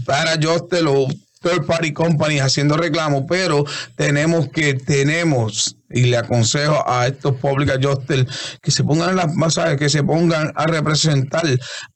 para 0.05 0.33
adjusters 0.33 0.85
o 0.87 1.09
third 1.40 1.64
party 1.64 1.95
companies 1.95 2.43
haciendo 2.43 2.77
reclamos, 2.77 3.25
pero 3.27 3.64
tenemos 3.97 4.49
que, 4.51 4.75
tenemos, 4.75 5.77
y 5.94 6.04
le 6.04 6.16
aconsejo 6.16 6.83
a 6.87 7.07
estos 7.07 7.37
public 7.37 7.70
adjusters 7.70 8.59
que 8.61 8.70
se 8.70 8.85
pongan 8.85 9.11
en 9.11 9.16
las 9.16 9.35
masas, 9.35 9.76
que 9.76 9.88
se 9.88 10.02
pongan 10.02 10.52
a 10.54 10.66
representar 10.66 11.44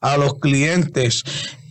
a 0.00 0.16
los 0.16 0.38
clientes 0.38 1.22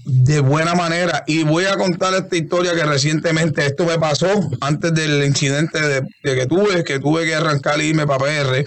de 0.05 0.39
buena 0.39 0.75
manera. 0.75 1.23
Y 1.27 1.43
voy 1.43 1.65
a 1.65 1.75
contar 1.75 2.13
esta 2.13 2.35
historia 2.35 2.75
que 2.75 2.83
recientemente 2.83 3.65
esto 3.65 3.85
me 3.85 3.97
pasó 3.97 4.27
antes 4.61 4.93
del 4.93 5.23
incidente 5.23 5.81
de, 5.81 6.01
de 6.23 6.35
que 6.35 6.45
tuve, 6.45 6.83
que 6.83 6.99
tuve 6.99 7.25
que 7.25 7.35
arrancar 7.35 7.81
y 7.81 7.87
irme 7.87 8.05
para 8.05 8.25
PR. 8.25 8.65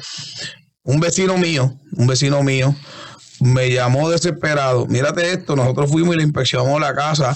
Un 0.83 1.01
vecino 1.01 1.37
mío, 1.37 1.79
un 1.97 2.07
vecino 2.07 2.43
mío, 2.43 2.75
me 3.41 3.71
llamó 3.71 4.11
desesperado. 4.11 4.87
Mírate 4.87 5.33
esto, 5.33 5.57
nosotros 5.57 5.91
fuimos 5.91 6.15
y 6.15 6.19
le 6.19 6.25
inspeccionamos 6.25 6.81
la 6.81 6.95
casa 6.95 7.35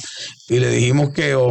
y 0.49 0.59
le 0.59 0.69
dijimos 0.71 1.11
que 1.13 1.35
o, 1.35 1.51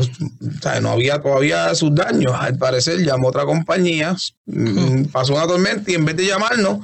sea, 0.61 0.79
no 0.81 0.91
había 0.91 1.21
todavía 1.21 1.73
sus 1.75 1.93
daños. 1.93 2.33
Al 2.37 2.57
parecer 2.57 2.99
llamó 3.03 3.27
a 3.27 3.29
otra 3.31 3.45
compañía, 3.45 4.15
mm, 4.45 5.05
pasó 5.05 5.33
una 5.35 5.47
tormenta 5.47 5.91
y 5.91 5.95
en 5.95 6.05
vez 6.05 6.15
de 6.17 6.27
llamarnos, 6.27 6.79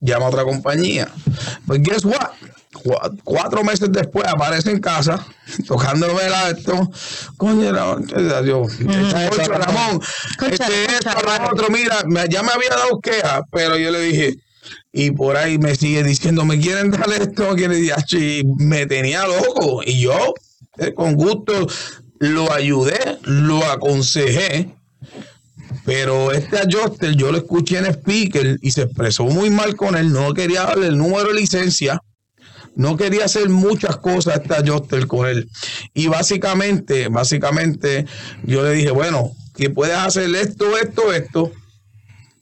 llama 0.00 0.26
a 0.26 0.28
otra 0.28 0.44
compañía. 0.44 1.08
Pues 1.66 1.82
guess 1.82 2.04
what? 2.04 2.30
Cu- 2.72 3.18
Cuatro 3.24 3.64
meses 3.64 3.90
después 3.90 4.26
aparece 4.28 4.70
en 4.70 4.78
casa 4.80 5.26
tocándome 5.66 6.28
la 6.30 6.50
esto. 6.50 6.90
Coño, 7.36 7.72
no, 7.72 7.96
Dios. 8.42 8.72
Concho, 8.76 9.52
Ramón, 9.52 10.00
Concha, 10.38 10.66
este, 10.68 10.84
esto, 10.84 11.10
Ramón. 11.20 11.48
otro, 11.52 11.68
mira, 11.70 11.96
ya 12.28 12.42
me 12.44 12.52
había 12.52 12.68
dado 12.70 13.00
queja, 13.00 13.42
pero 13.50 13.76
yo 13.76 13.90
le 13.90 14.00
dije, 14.00 14.36
y 14.92 15.10
por 15.10 15.36
ahí 15.36 15.58
me 15.58 15.74
sigue 15.74 16.02
diciendo, 16.02 16.44
¿me 16.44 16.58
quieren 16.58 16.90
dar 16.90 17.10
esto? 17.12 17.50
¿Me 17.50 17.56
quieren 17.56 17.88
dar 17.88 17.98
esto?" 17.98 18.18
Y 18.18 18.44
me 18.58 18.86
tenía 18.86 19.26
loco. 19.26 19.82
Y 19.84 20.00
yo, 20.00 20.34
eh, 20.78 20.92
con 20.94 21.14
gusto, 21.14 21.66
lo 22.18 22.52
ayudé, 22.52 23.18
lo 23.22 23.64
aconsejé. 23.64 24.74
Pero 25.84 26.32
este 26.32 26.58
adjuster 26.58 27.14
yo 27.16 27.32
lo 27.32 27.38
escuché 27.38 27.78
en 27.78 27.86
speaker 27.86 28.58
y 28.60 28.70
se 28.70 28.82
expresó 28.82 29.24
muy 29.24 29.50
mal 29.50 29.76
con 29.76 29.96
él. 29.96 30.12
No 30.12 30.32
quería 30.34 30.62
darle 30.62 30.88
el 30.88 30.98
número 30.98 31.28
de 31.28 31.34
licencia. 31.34 32.00
No 32.76 32.96
quería 32.96 33.24
hacer 33.24 33.48
muchas 33.48 33.96
cosas 33.96 34.40
este 34.40 34.54
adjuster 34.54 35.06
con 35.06 35.28
él. 35.28 35.48
Y 35.94 36.06
básicamente, 36.08 37.08
básicamente, 37.08 38.06
yo 38.44 38.62
le 38.62 38.72
dije, 38.72 38.90
bueno, 38.90 39.32
que 39.56 39.70
puedes 39.70 39.96
hacer 39.96 40.34
esto, 40.34 40.76
esto, 40.78 41.12
esto. 41.12 41.52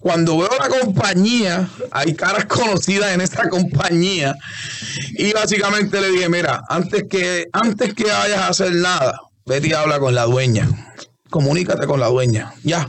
Cuando 0.01 0.39
veo 0.39 0.51
la 0.59 0.69
compañía, 0.69 1.69
hay 1.91 2.15
caras 2.15 2.45
conocidas 2.47 3.13
en 3.13 3.21
esta 3.21 3.49
compañía. 3.49 4.37
Y 5.11 5.33
básicamente 5.33 6.01
le 6.01 6.11
dije, 6.11 6.29
mira, 6.29 6.63
antes 6.69 7.05
que, 7.11 7.49
antes 7.53 7.95
que 7.95 8.05
vayas 8.05 8.39
a 8.39 8.49
hacer 8.49 8.73
nada, 8.75 9.21
vete 9.45 9.69
y 9.69 9.73
habla 9.73 9.99
con 9.99 10.15
la 10.15 10.25
dueña. 10.25 10.69
Comunícate 11.31 11.87
con 11.87 11.99
la 11.99 12.07
dueña. 12.07 12.55
Ya. 12.63 12.89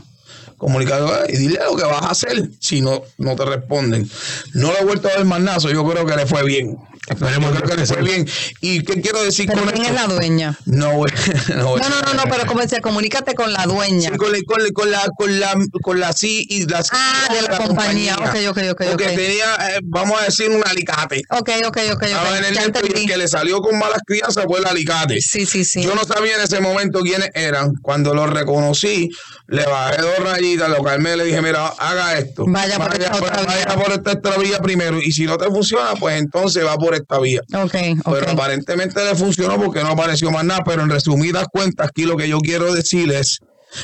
Comunícate 0.56 1.32
y 1.32 1.36
dile 1.36 1.58
lo 1.64 1.76
que 1.76 1.84
vas 1.84 2.02
a 2.02 2.10
hacer 2.10 2.50
si 2.60 2.80
no, 2.80 3.02
no 3.18 3.34
te 3.34 3.44
responden. 3.44 4.08
No 4.54 4.72
le 4.72 4.80
he 4.80 4.84
vuelto 4.84 5.08
a 5.08 5.16
ver 5.16 5.24
más 5.24 5.62
yo 5.64 5.84
creo 5.84 6.06
que 6.06 6.16
le 6.16 6.26
fue 6.26 6.44
bien. 6.44 6.78
Esperemos 7.08 7.50
creo 7.60 7.76
que 7.76 7.86
fue 7.86 8.02
bien. 8.02 8.28
¿Y 8.60 8.82
qué 8.82 9.00
quiero 9.00 9.22
decir 9.24 9.46
Pero 9.48 9.62
con 9.64 9.72
¿quién 9.72 9.86
esto? 9.86 9.96
es 9.96 10.00
la 10.08 10.14
dueña? 10.14 10.56
No, 10.66 10.92
no, 11.56 11.76
No, 11.76 11.88
no, 11.88 12.02
no, 12.02 12.14
no, 12.14 12.22
pero 12.30 12.46
como 12.46 12.60
decía, 12.60 12.80
comunícate 12.80 13.34
con 13.34 13.52
la 13.52 13.64
dueña. 13.66 14.10
Sí, 14.10 14.16
con, 14.16 14.30
la, 14.30 14.38
con, 14.46 14.62
la, 14.62 14.70
con 14.72 14.90
la 14.90 15.02
con 15.16 15.40
la 15.40 15.54
con 15.82 16.00
la 16.00 16.12
sí 16.12 16.46
y 16.48 16.66
la 16.68 16.84
Ah, 16.92 17.28
de 17.32 17.42
la 17.42 17.56
compañía. 17.58 18.16
Ok, 18.16 18.36
ok, 18.50 18.58
ok, 18.72 18.82
Porque 18.90 19.04
ok. 19.06 19.10
tenía, 19.16 19.54
eh, 19.70 19.80
vamos 19.82 20.20
a 20.20 20.24
decir, 20.26 20.50
un 20.50 20.62
alicate. 20.64 21.22
Ok, 21.30 21.50
ok, 21.66 21.78
ok, 21.94 22.02
Estaba 22.02 22.30
ok. 22.30 22.36
en 22.38 22.44
el 22.44 22.54
Ya 22.54 22.62
esto 22.62 22.80
y 22.86 22.98
el 23.00 23.06
que 23.08 23.16
le 23.16 23.26
salió 23.28 23.60
con 23.60 23.78
malas 23.78 24.00
crianzas 24.06 24.44
fue 24.46 24.60
el 24.60 24.66
alicate. 24.66 25.20
Sí, 25.20 25.46
sí, 25.46 25.64
sí. 25.64 25.82
Yo 25.82 25.94
no 25.94 26.04
sabía 26.04 26.36
en 26.36 26.42
ese 26.42 26.60
momento 26.60 27.00
quiénes 27.00 27.30
eran. 27.34 27.72
Cuando 27.82 28.14
los 28.14 28.30
reconocí, 28.30 29.08
le 29.48 29.64
bajé 29.64 30.02
dos 30.02 30.18
rayitas, 30.20 30.68
lo 30.68 30.82
calmé, 30.84 31.16
le 31.16 31.24
dije, 31.24 31.40
mira, 31.42 31.66
haga 31.66 32.18
esto. 32.18 32.44
Vaya 32.46 32.78
por 32.78 32.92
esta 32.94 33.16
otra 33.16 33.42
vaya 33.42 33.64
vía. 33.66 33.74
por 33.74 33.92
esta 33.92 34.12
otra 34.12 34.36
vía 34.38 34.58
primero. 34.60 34.98
Y 35.02 35.10
si 35.12 35.24
no 35.24 35.36
te 35.38 35.46
funciona, 35.46 35.94
pues 35.98 36.18
entonces 36.20 36.64
va 36.64 36.76
por 36.76 36.89
esta 36.94 37.18
vía. 37.18 37.40
Ok, 37.54 37.74
ok. 38.04 38.14
Pero 38.18 38.30
aparentemente 38.30 39.04
le 39.04 39.14
funcionó 39.14 39.56
porque 39.60 39.82
no 39.82 39.88
apareció 39.88 40.30
más 40.30 40.44
nada. 40.44 40.62
Pero 40.64 40.82
en 40.82 40.90
resumidas 40.90 41.46
cuentas, 41.52 41.88
aquí 41.88 42.04
lo 42.04 42.16
que 42.16 42.28
yo 42.28 42.38
quiero 42.40 42.72
decir 42.72 43.10
es, 43.12 43.40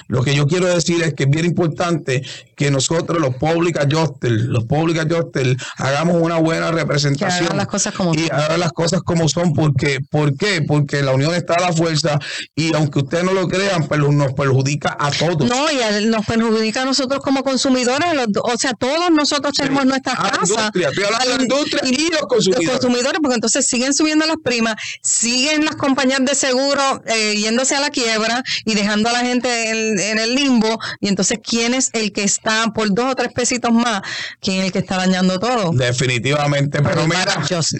lo 0.08 0.22
que 0.22 0.34
yo 0.34 0.46
quiero 0.46 0.66
decir 0.66 1.02
es 1.02 1.14
que 1.14 1.24
es 1.24 1.30
bien 1.30 1.44
importante 1.44 2.22
que 2.56 2.70
nosotros, 2.70 3.20
los 3.20 3.34
public 3.36 3.78
adjusters, 3.78 4.42
los 4.44 4.64
public 4.64 4.98
adjusters, 4.98 5.56
hagamos 5.76 6.20
una 6.22 6.36
buena 6.38 6.70
representación. 6.70 7.38
Que 7.40 7.44
hagan 7.46 7.56
las 7.58 7.66
cosas 7.66 7.94
como 7.94 8.14
y 8.14 8.26
son. 8.26 8.32
hagan 8.36 8.60
las 8.60 8.72
cosas 8.72 9.02
como 9.02 9.28
son. 9.28 9.52
Porque, 9.52 9.98
¿Por 10.10 10.36
qué? 10.36 10.62
Porque 10.62 11.02
la 11.02 11.12
unión 11.12 11.34
está 11.34 11.54
a 11.54 11.60
la 11.60 11.72
fuerza 11.72 12.18
y 12.54 12.74
aunque 12.74 13.00
ustedes 13.00 13.24
no 13.24 13.32
lo 13.34 13.46
crean, 13.48 13.86
pues 13.86 14.00
nos 14.00 14.32
perjudica 14.32 14.96
a 14.98 15.10
todos. 15.10 15.48
No, 15.48 15.70
y 15.70 15.80
a- 15.82 16.00
nos 16.00 16.24
perjudica 16.24 16.82
a 16.82 16.84
nosotros 16.86 17.20
como 17.22 17.42
consumidores. 17.42 18.14
los 18.14 18.26
o 18.42 18.56
sea, 18.58 18.72
todos 18.72 19.10
nosotros 19.10 19.52
tenemos 19.54 19.84
nuestras 19.84 20.18
A 20.18 20.22
la 20.24 20.30
casas. 20.30 20.50
industria, 20.50 20.88
estoy 20.88 21.04
hablando 21.04 21.28
de 21.28 21.36
la 21.36 21.42
industria 21.42 21.82
y 21.90 22.10
los 22.10 22.22
consumidores. 22.22 22.66
Los 22.68 22.78
consumidores, 22.78 23.20
porque 23.22 23.34
entonces 23.34 23.66
siguen 23.66 23.92
subiendo 23.94 24.24
las 24.26 24.36
primas, 24.42 24.74
siguen 25.02 25.64
las 25.64 25.76
compañías 25.76 26.20
de 26.24 26.34
seguro 26.34 27.02
eh, 27.06 27.34
yéndose 27.36 27.74
a 27.76 27.80
la 27.80 27.90
quiebra 27.90 28.42
y 28.64 28.74
dejando 28.74 29.08
a 29.08 29.12
la 29.12 29.20
gente 29.20 29.70
en, 29.70 29.75
en 29.98 30.18
el 30.18 30.34
limbo. 30.34 30.78
Y 31.00 31.08
entonces, 31.08 31.38
¿quién 31.42 31.74
es 31.74 31.90
el 31.92 32.12
que 32.12 32.24
está 32.24 32.66
por 32.74 32.92
dos 32.94 33.12
o 33.12 33.14
tres 33.14 33.32
pesitos 33.32 33.72
más? 33.72 34.02
¿Quién 34.40 34.60
es 34.60 34.66
el 34.66 34.72
que 34.72 34.78
está 34.80 34.96
dañando 34.96 35.38
todo? 35.38 35.70
Definitivamente, 35.72 36.80
pero 36.82 37.02
El 37.02 37.08
mira, 37.08 37.42
yo 37.50 37.62
se 37.62 37.78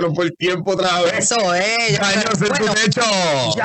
lo 0.00 0.12
el 0.22 0.32
tiempo 0.36 0.72
otra 0.72 1.02
vez. 1.02 1.14
Eso 1.30 1.54
es. 1.54 1.92
ya- 1.92 2.00
Daños 2.00 2.24
en 2.34 2.40
tu 2.40 2.46
bueno, 2.48 2.74
techo. 2.74 3.00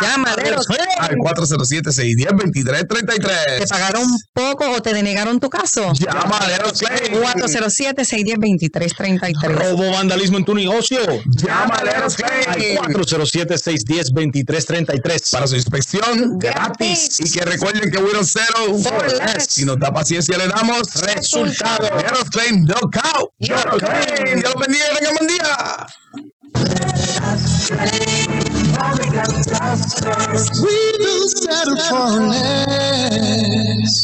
Llámale, 0.02 0.56
Al 1.00 1.16
407-610-2333. 1.18 3.60
¿Te 3.60 3.68
pagaron 3.68 4.08
poco 4.34 4.70
o 4.72 4.82
te 4.82 4.94
denegaron 4.94 5.40
tu 5.40 5.50
caso? 5.50 5.92
Llámale 5.94 6.56
a 6.56 6.60
los 6.64 6.80
claims. 6.80 7.10
407-610-2333. 7.10 9.54
Robo 9.54 9.92
vandalismo 9.92 10.38
en 10.38 10.46
tu 10.46 10.54
negocio. 10.56 11.00
Llámale 11.26 11.92
a 11.92 12.00
los 12.02 12.16
claims. 12.16 12.48
Al 12.48 12.62
407-610-2333. 12.94 15.32
Para 15.32 15.48
su 15.48 15.56
inspección 15.56 16.38
Gratis. 16.40 17.18
gratis. 17.18 17.20
Y 17.20 17.32
que 17.32 17.42
Recuerden 17.58 17.90
que 17.90 17.98
for 18.84 19.12
less. 19.18 19.48
Si 19.50 19.66
nos 19.66 19.80
da 19.80 19.92
paciencia, 19.92 20.38
le 20.38 20.48
damos 20.48 20.94
resultado. 20.94 21.88
Aeroclaim 21.92 22.66
Knockout. 22.66 23.32
Aeroclaim. 23.50 24.42
Dios 24.42 24.54
bendiga 24.60 24.86
y 24.92 24.96
tenga 24.96 25.12
buen 25.18 25.28
día. 25.28 25.88
We 30.62 30.78
will 31.00 31.28
settle 31.30 31.78
for 31.90 32.22
less. 32.30 33.98